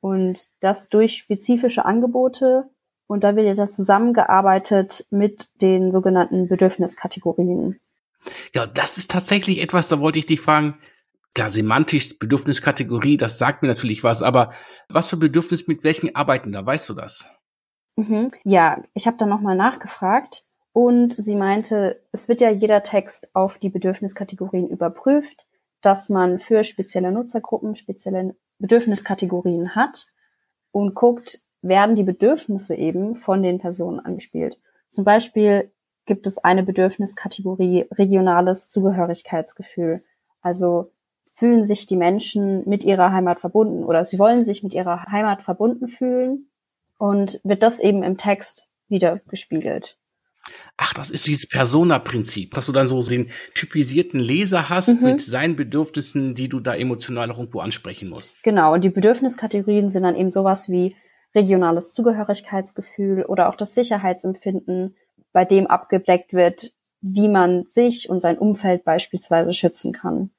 Und 0.00 0.48
das 0.60 0.88
durch 0.88 1.16
spezifische 1.16 1.84
Angebote. 1.84 2.70
Und 3.06 3.24
da 3.24 3.36
wird 3.36 3.56
ja 3.56 3.66
zusammengearbeitet 3.66 5.06
mit 5.10 5.48
den 5.60 5.92
sogenannten 5.92 6.48
Bedürfniskategorien. 6.48 7.80
Ja, 8.54 8.66
das 8.66 8.98
ist 8.98 9.10
tatsächlich 9.10 9.60
etwas, 9.60 9.88
da 9.88 10.00
wollte 10.00 10.18
ich 10.18 10.26
dich 10.26 10.40
fragen, 10.40 10.78
klar, 11.34 11.50
semantisch 11.50 12.18
Bedürfniskategorie, 12.18 13.16
das 13.18 13.38
sagt 13.38 13.62
mir 13.62 13.68
natürlich 13.68 14.04
was, 14.04 14.22
aber 14.22 14.52
was 14.88 15.08
für 15.08 15.18
Bedürfnis 15.18 15.66
mit 15.66 15.84
welchen 15.84 16.14
arbeiten 16.14 16.52
da, 16.52 16.64
weißt 16.64 16.88
du 16.88 16.94
das? 16.94 17.30
Mhm. 17.96 18.30
Ja, 18.44 18.82
ich 18.94 19.06
habe 19.06 19.16
dann 19.18 19.28
nochmal 19.28 19.56
nachgefragt 19.56 20.43
und 20.74 21.12
sie 21.12 21.36
meinte, 21.36 22.02
es 22.10 22.28
wird 22.28 22.40
ja 22.40 22.50
jeder 22.50 22.82
Text 22.82 23.30
auf 23.32 23.58
die 23.58 23.70
Bedürfniskategorien 23.70 24.68
überprüft, 24.68 25.46
dass 25.80 26.08
man 26.08 26.40
für 26.40 26.64
spezielle 26.64 27.12
Nutzergruppen 27.12 27.76
spezielle 27.76 28.34
Bedürfniskategorien 28.58 29.76
hat 29.76 30.08
und 30.72 30.96
guckt, 30.96 31.42
werden 31.62 31.94
die 31.94 32.02
Bedürfnisse 32.02 32.74
eben 32.74 33.14
von 33.14 33.44
den 33.44 33.60
Personen 33.60 34.00
angespielt. 34.00 34.58
Zum 34.90 35.04
Beispiel 35.04 35.70
gibt 36.06 36.26
es 36.26 36.38
eine 36.38 36.64
Bedürfniskategorie 36.64 37.86
regionales 37.92 38.68
Zugehörigkeitsgefühl. 38.68 40.02
Also 40.40 40.90
fühlen 41.36 41.66
sich 41.66 41.86
die 41.86 41.96
Menschen 41.96 42.68
mit 42.68 42.82
ihrer 42.82 43.12
Heimat 43.12 43.38
verbunden 43.38 43.84
oder 43.84 44.04
sie 44.04 44.18
wollen 44.18 44.42
sich 44.42 44.64
mit 44.64 44.74
ihrer 44.74 45.04
Heimat 45.04 45.42
verbunden 45.42 45.86
fühlen 45.86 46.50
und 46.98 47.40
wird 47.44 47.62
das 47.62 47.78
eben 47.78 48.02
im 48.02 48.16
Text 48.16 48.66
wieder 48.88 49.20
gespiegelt. 49.28 49.98
Ach, 50.76 50.92
das 50.92 51.10
ist 51.10 51.26
dieses 51.26 51.48
Persona-Prinzip, 51.48 52.52
dass 52.52 52.66
du 52.66 52.72
dann 52.72 52.86
so 52.86 53.02
den 53.02 53.30
typisierten 53.54 54.18
Leser 54.18 54.68
hast 54.68 54.88
mhm. 54.88 55.04
mit 55.04 55.20
seinen 55.20 55.56
Bedürfnissen, 55.56 56.34
die 56.34 56.48
du 56.48 56.60
da 56.60 56.74
emotional 56.74 57.30
auch 57.30 57.38
irgendwo 57.38 57.60
ansprechen 57.60 58.08
musst. 58.08 58.42
Genau, 58.42 58.74
und 58.74 58.82
die 58.82 58.90
Bedürfniskategorien 58.90 59.90
sind 59.90 60.02
dann 60.02 60.16
eben 60.16 60.30
sowas 60.30 60.68
wie 60.68 60.96
regionales 61.34 61.92
Zugehörigkeitsgefühl 61.92 63.24
oder 63.24 63.48
auch 63.48 63.56
das 63.56 63.74
Sicherheitsempfinden, 63.74 64.96
bei 65.32 65.44
dem 65.44 65.66
abgedeckt 65.66 66.32
wird, 66.32 66.72
wie 67.00 67.28
man 67.28 67.64
sich 67.68 68.08
und 68.08 68.20
sein 68.20 68.38
Umfeld 68.38 68.84
beispielsweise 68.84 69.52
schützen 69.52 69.92
kann. 69.92 70.30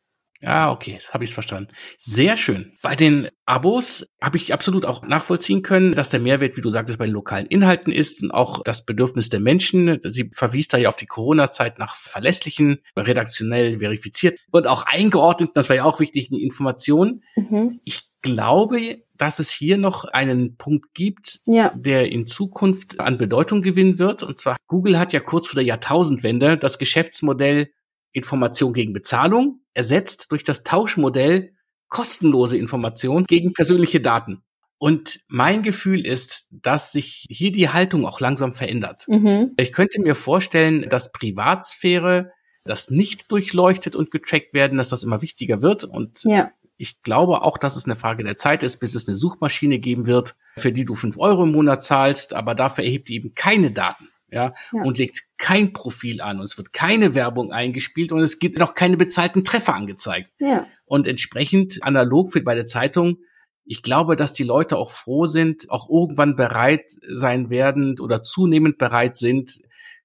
Ah, 0.46 0.72
okay, 0.72 0.92
jetzt 0.92 1.14
habe 1.14 1.24
ich 1.24 1.32
es 1.32 1.34
verstanden. 1.34 1.72
Sehr 1.98 2.38
schön. 2.38 2.74
Bei 2.82 2.96
den 2.96 3.28
Abos 3.46 4.08
habe 4.22 4.38
ich 4.38 4.54
absolut 4.54 4.86
auch 4.86 5.04
nachvollziehen 5.04 5.64
können, 5.64 5.96
dass 5.96 6.10
der 6.10 6.20
Mehrwert, 6.20 6.56
wie 6.56 6.62
du 6.62 6.70
sagtest, 6.70 7.00
bei 7.00 7.06
den 7.06 7.14
lokalen 7.14 7.48
Inhalten 7.48 7.92
ist 7.92 8.22
und 8.22 8.32
auch 8.32 8.62
das 8.64 8.86
Bedürfnis 8.86 9.30
der 9.30 9.40
Menschen. 9.40 10.00
Sie 10.04 10.30
verwies 10.34 10.68
da 10.68 10.78
ja 10.78 10.90
auf 10.90 10.98
die 10.98 11.08
Corona-Zeit 11.08 11.80
nach 11.80 11.96
verlässlichen, 11.96 12.80
redaktionell 12.96 13.80
verifiziert 13.80 14.38
und 14.52 14.68
auch 14.68 14.86
eingeordnet, 14.86 15.52
das 15.56 15.70
war 15.70 15.76
ja 15.76 15.84
auch 15.84 16.00
wichtig, 16.00 16.32
Informationen. 16.32 17.24
Mhm. 17.36 17.80
Ich 17.84 18.04
glaube, 18.22 19.04
dass 19.18 19.40
es 19.40 19.52
hier 19.52 19.78
noch 19.78 20.06
einen 20.06 20.58
Punkt 20.58 20.94
gibt, 20.94 21.40
ja. 21.46 21.72
der 21.76 22.12
in 22.12 22.28
Zukunft 22.28 23.00
an 23.00 23.18
Bedeutung 23.18 23.62
gewinnen 23.62 24.00
wird. 24.00 24.24
Und 24.24 24.40
zwar, 24.40 24.58
Google 24.68 25.00
hat 25.00 25.14
ja 25.14 25.20
kurz 25.20 25.48
vor 25.48 25.56
der 25.56 25.64
Jahrtausendwende 25.64 26.58
das 26.58 26.80
Geschäftsmodell 26.80 27.70
Information 28.15 28.73
gegen 28.73 28.93
Bezahlung 28.93 29.60
ersetzt 29.73 30.32
durch 30.32 30.43
das 30.43 30.63
Tauschmodell 30.63 31.54
kostenlose 31.89 32.58
Information 32.58 33.25
gegen 33.25 33.54
persönliche 33.54 34.01
Daten. 34.01 34.41
Und 34.78 35.21
mein 35.28 35.63
Gefühl 35.63 36.06
ist, 36.06 36.47
dass 36.51 36.91
sich 36.91 37.25
hier 37.30 37.51
die 37.51 37.69
Haltung 37.69 38.06
auch 38.06 38.19
langsam 38.19 38.54
verändert. 38.54 39.06
Mhm. 39.08 39.51
Ich 39.58 39.73
könnte 39.73 40.01
mir 40.01 40.15
vorstellen, 40.15 40.89
dass 40.89 41.12
Privatsphäre, 41.12 42.32
das 42.63 42.89
nicht 42.89 43.32
durchleuchtet 43.32 43.95
und 43.95 44.12
getrackt 44.12 44.54
werden, 44.54 44.78
dass 44.78 44.89
das 44.89 45.04
immer 45.04 45.21
wichtiger 45.21 45.62
wird. 45.62 45.84
Und 45.84 46.23
ja. 46.23 46.51
ich 46.78 47.01
glaube 47.04 47.41
auch, 47.43 47.58
dass 47.58 47.75
es 47.75 47.86
eine 47.86 47.95
Frage 47.95 48.23
der 48.23 48.38
Zeit 48.38 48.63
ist, 48.63 48.80
bis 48.80 48.95
es 48.95 49.08
eine 49.08 49.15
Suchmaschine 49.15 49.80
geben 49.80 50.06
wird, 50.06 50.36
für 50.58 50.71
die 50.71 50.86
du 50.86 50.95
fünf 50.95 51.17
Euro 51.17 51.43
im 51.43 51.51
Monat 51.51 51.84
zahlst, 51.84 52.34
aber 52.34 52.56
dafür 52.56 52.84
erhebt 52.84 53.08
die 53.10 53.15
eben 53.15 53.36
keine 53.36 53.71
Daten 53.71 54.08
ja, 54.30 54.54
ja, 54.72 54.82
und 54.82 54.98
legt 54.98 55.24
kein 55.38 55.74
Profil 55.74 56.22
an 56.22 56.40
und 56.40 56.46
es 56.46 56.58
wird 56.58 56.74
keine 56.74 57.16
Werbung 57.16 57.52
eingespielt 57.52 58.12
und 58.12 58.22
es 58.22 58.40
gibt 58.40 58.60
noch 58.60 58.74
keine 58.74 58.98
bezahlten 58.98 59.44
Treffer 59.44 59.76
angezeigt. 59.76 60.32
Ja. 60.40 60.68
Und 60.86 61.08
entsprechend 61.08 61.84
analog 61.84 62.32
für 62.34 62.42
bei 62.42 62.56
der 62.56 62.66
Zeitung, 62.66 63.18
ich 63.66 63.82
glaube, 63.82 64.16
dass 64.16 64.34
die 64.34 64.44
Leute 64.44 64.78
auch 64.78 64.92
froh 64.92 65.26
sind, 65.26 65.70
auch 65.70 65.90
irgendwann 65.90 66.36
bereit 66.36 66.86
sein 67.08 67.50
werden 67.50 68.00
oder 68.00 68.22
zunehmend 68.22 68.78
bereit 68.78 69.18
sind, 69.18 69.60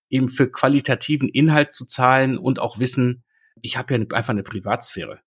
eben 0.09 0.29
für 0.29 0.51
qualitativen 0.51 1.29
Inhalt 1.29 1.73
zu 1.73 1.87
zahlen 1.87 2.39
und 2.39 2.59
auch 2.59 2.79
wissen, 2.79 3.23
ich 3.63 3.77
habe 3.77 3.95
ja 3.95 4.01
einfach 4.01 4.31
eine 4.31 4.43
Privatsphäre. 4.43 5.21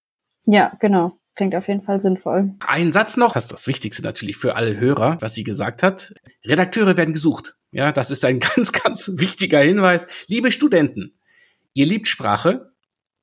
Ja, 0.45 0.73
genau. 0.79 1.19
Klingt 1.35 1.55
auf 1.55 1.67
jeden 1.67 1.81
Fall 1.81 1.99
sinnvoll. 1.99 2.53
Ein 2.67 2.93
Satz 2.93 3.17
noch, 3.17 3.33
das 3.33 3.45
ist 3.45 3.53
das 3.53 3.67
Wichtigste 3.67 4.03
natürlich 4.03 4.37
für 4.37 4.55
alle 4.55 4.77
Hörer, 4.77 5.17
was 5.19 5.33
sie 5.33 5.43
gesagt 5.43 5.81
hat. 5.81 6.13
Redakteure 6.45 6.95
werden 6.95 7.13
gesucht. 7.13 7.55
Ja, 7.73 7.91
das 7.91 8.11
ist 8.11 8.23
ein 8.23 8.39
ganz, 8.55 8.71
ganz 8.71 9.11
wichtiger 9.15 9.59
Hinweis. 9.59 10.07
Liebe 10.27 10.51
Studenten, 10.51 11.19
ihr 11.73 11.85
liebt 11.85 12.07
Sprache, 12.07 12.71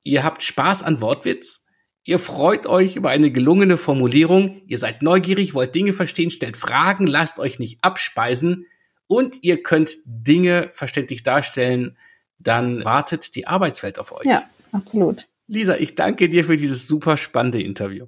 ihr 0.03 0.23
habt 0.23 0.43
Spaß 0.43 0.83
an 0.83 1.01
Wortwitz, 1.01 1.65
ihr 2.03 2.19
freut 2.19 2.67
euch 2.67 2.95
über 2.95 3.09
eine 3.09 3.31
gelungene 3.31 3.77
Formulierung, 3.77 4.61
ihr 4.67 4.77
seid 4.77 5.01
neugierig, 5.01 5.53
wollt 5.53 5.73
Dinge 5.73 5.93
verstehen, 5.93 6.31
stellt 6.31 6.57
Fragen, 6.57 7.07
lasst 7.07 7.39
euch 7.39 7.57
nicht 7.57 7.83
abspeisen 7.83 8.67
und 9.07 9.37
ihr 9.41 9.63
könnt 9.63 9.91
Dinge 10.05 10.69
verständlich 10.73 11.23
darstellen, 11.23 11.97
dann 12.37 12.83
wartet 12.83 13.35
die 13.35 13.47
Arbeitswelt 13.47 13.99
auf 13.99 14.11
euch. 14.11 14.25
Ja, 14.25 14.43
absolut. 14.71 15.27
Lisa, 15.47 15.75
ich 15.77 15.95
danke 15.95 16.29
dir 16.29 16.45
für 16.45 16.57
dieses 16.57 16.87
super 16.87 17.17
spannende 17.17 17.61
Interview. 17.61 18.07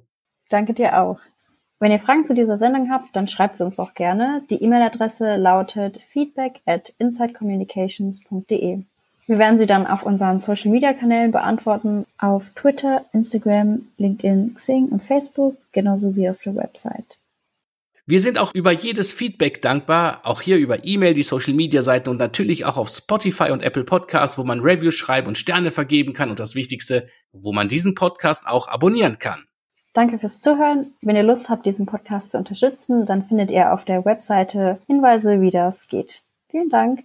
Danke 0.50 0.74
dir 0.74 1.00
auch. 1.02 1.20
Wenn 1.84 1.92
ihr 1.92 2.00
Fragen 2.00 2.24
zu 2.24 2.34
dieser 2.34 2.56
Sendung 2.56 2.90
habt, 2.90 3.14
dann 3.14 3.28
schreibt 3.28 3.58
sie 3.58 3.66
uns 3.66 3.76
doch 3.76 3.94
gerne. 3.94 4.42
Die 4.50 4.64
E-Mail-Adresse 4.64 5.36
lautet 5.36 6.00
feedback 6.14 6.62
at 6.66 6.94
insidecommunications.de. 6.98 8.80
Wir 9.28 9.38
werden 9.38 9.58
sie 9.58 9.66
dann 9.66 9.86
auf 9.86 10.04
unseren 10.04 10.40
Social-Media-Kanälen 10.40 11.34
beantworten, 11.34 12.06
auf 12.18 12.52
Twitter, 12.56 13.04
Instagram, 13.12 13.82
LinkedIn, 13.98 14.54
Xing 14.56 14.88
und 14.92 15.04
Facebook, 15.04 15.58
genauso 15.74 16.16
wie 16.16 16.30
auf 16.30 16.38
der 16.46 16.56
Website. 16.56 17.18
Wir 18.06 18.22
sind 18.22 18.38
auch 18.40 18.54
über 18.54 18.72
jedes 18.72 19.12
Feedback 19.12 19.62
dankbar, 19.62 20.22
auch 20.24 20.40
hier 20.40 20.56
über 20.60 20.86
E-Mail, 20.86 21.14
die 21.14 21.24
Social 21.24 21.54
Media 21.54 21.82
Seiten 21.82 22.08
und 22.08 22.18
natürlich 22.18 22.64
auch 22.64 22.78
auf 22.78 22.88
Spotify 22.88 23.52
und 23.52 23.62
Apple 23.62 23.84
Podcasts, 23.84 24.38
wo 24.38 24.46
man 24.46 24.62
Reviews 24.62 24.96
schreiben 24.96 25.28
und 25.28 25.38
Sterne 25.38 25.70
vergeben 25.70 26.14
kann 26.14 26.30
und 26.30 26.40
das 26.40 26.56
Wichtigste, 26.56 27.10
wo 27.34 27.52
man 27.52 27.68
diesen 27.68 27.94
Podcast 27.94 28.48
auch 28.48 28.70
abonnieren 28.70 29.20
kann. 29.20 29.44
Danke 29.94 30.18
fürs 30.18 30.42
Zuhören. 30.42 30.94
Wenn 31.02 31.16
ihr 31.16 31.24
Lust 31.24 31.50
habt, 31.50 31.66
diesen 31.66 31.86
Podcast 31.86 32.32
zu 32.32 32.38
unterstützen, 32.38 33.06
dann 33.06 33.24
findet 33.24 33.52
ihr 33.52 33.74
auf 33.74 33.86
der 33.86 34.06
Webseite 34.06 34.80
Hinweise, 34.88 35.40
wie 35.40 35.52
das 35.52 35.88
geht. 35.88 36.24
Vielen 36.50 36.70
Dank. 36.70 37.04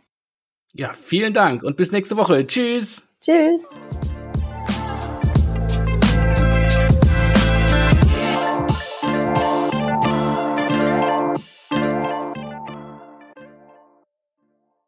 Ja, 0.72 0.92
vielen 0.92 1.34
Dank 1.34 1.62
und 1.62 1.76
bis 1.76 1.92
nächste 1.92 2.16
Woche. 2.16 2.46
Tschüss. 2.46 3.08
Tschüss. 3.20 3.76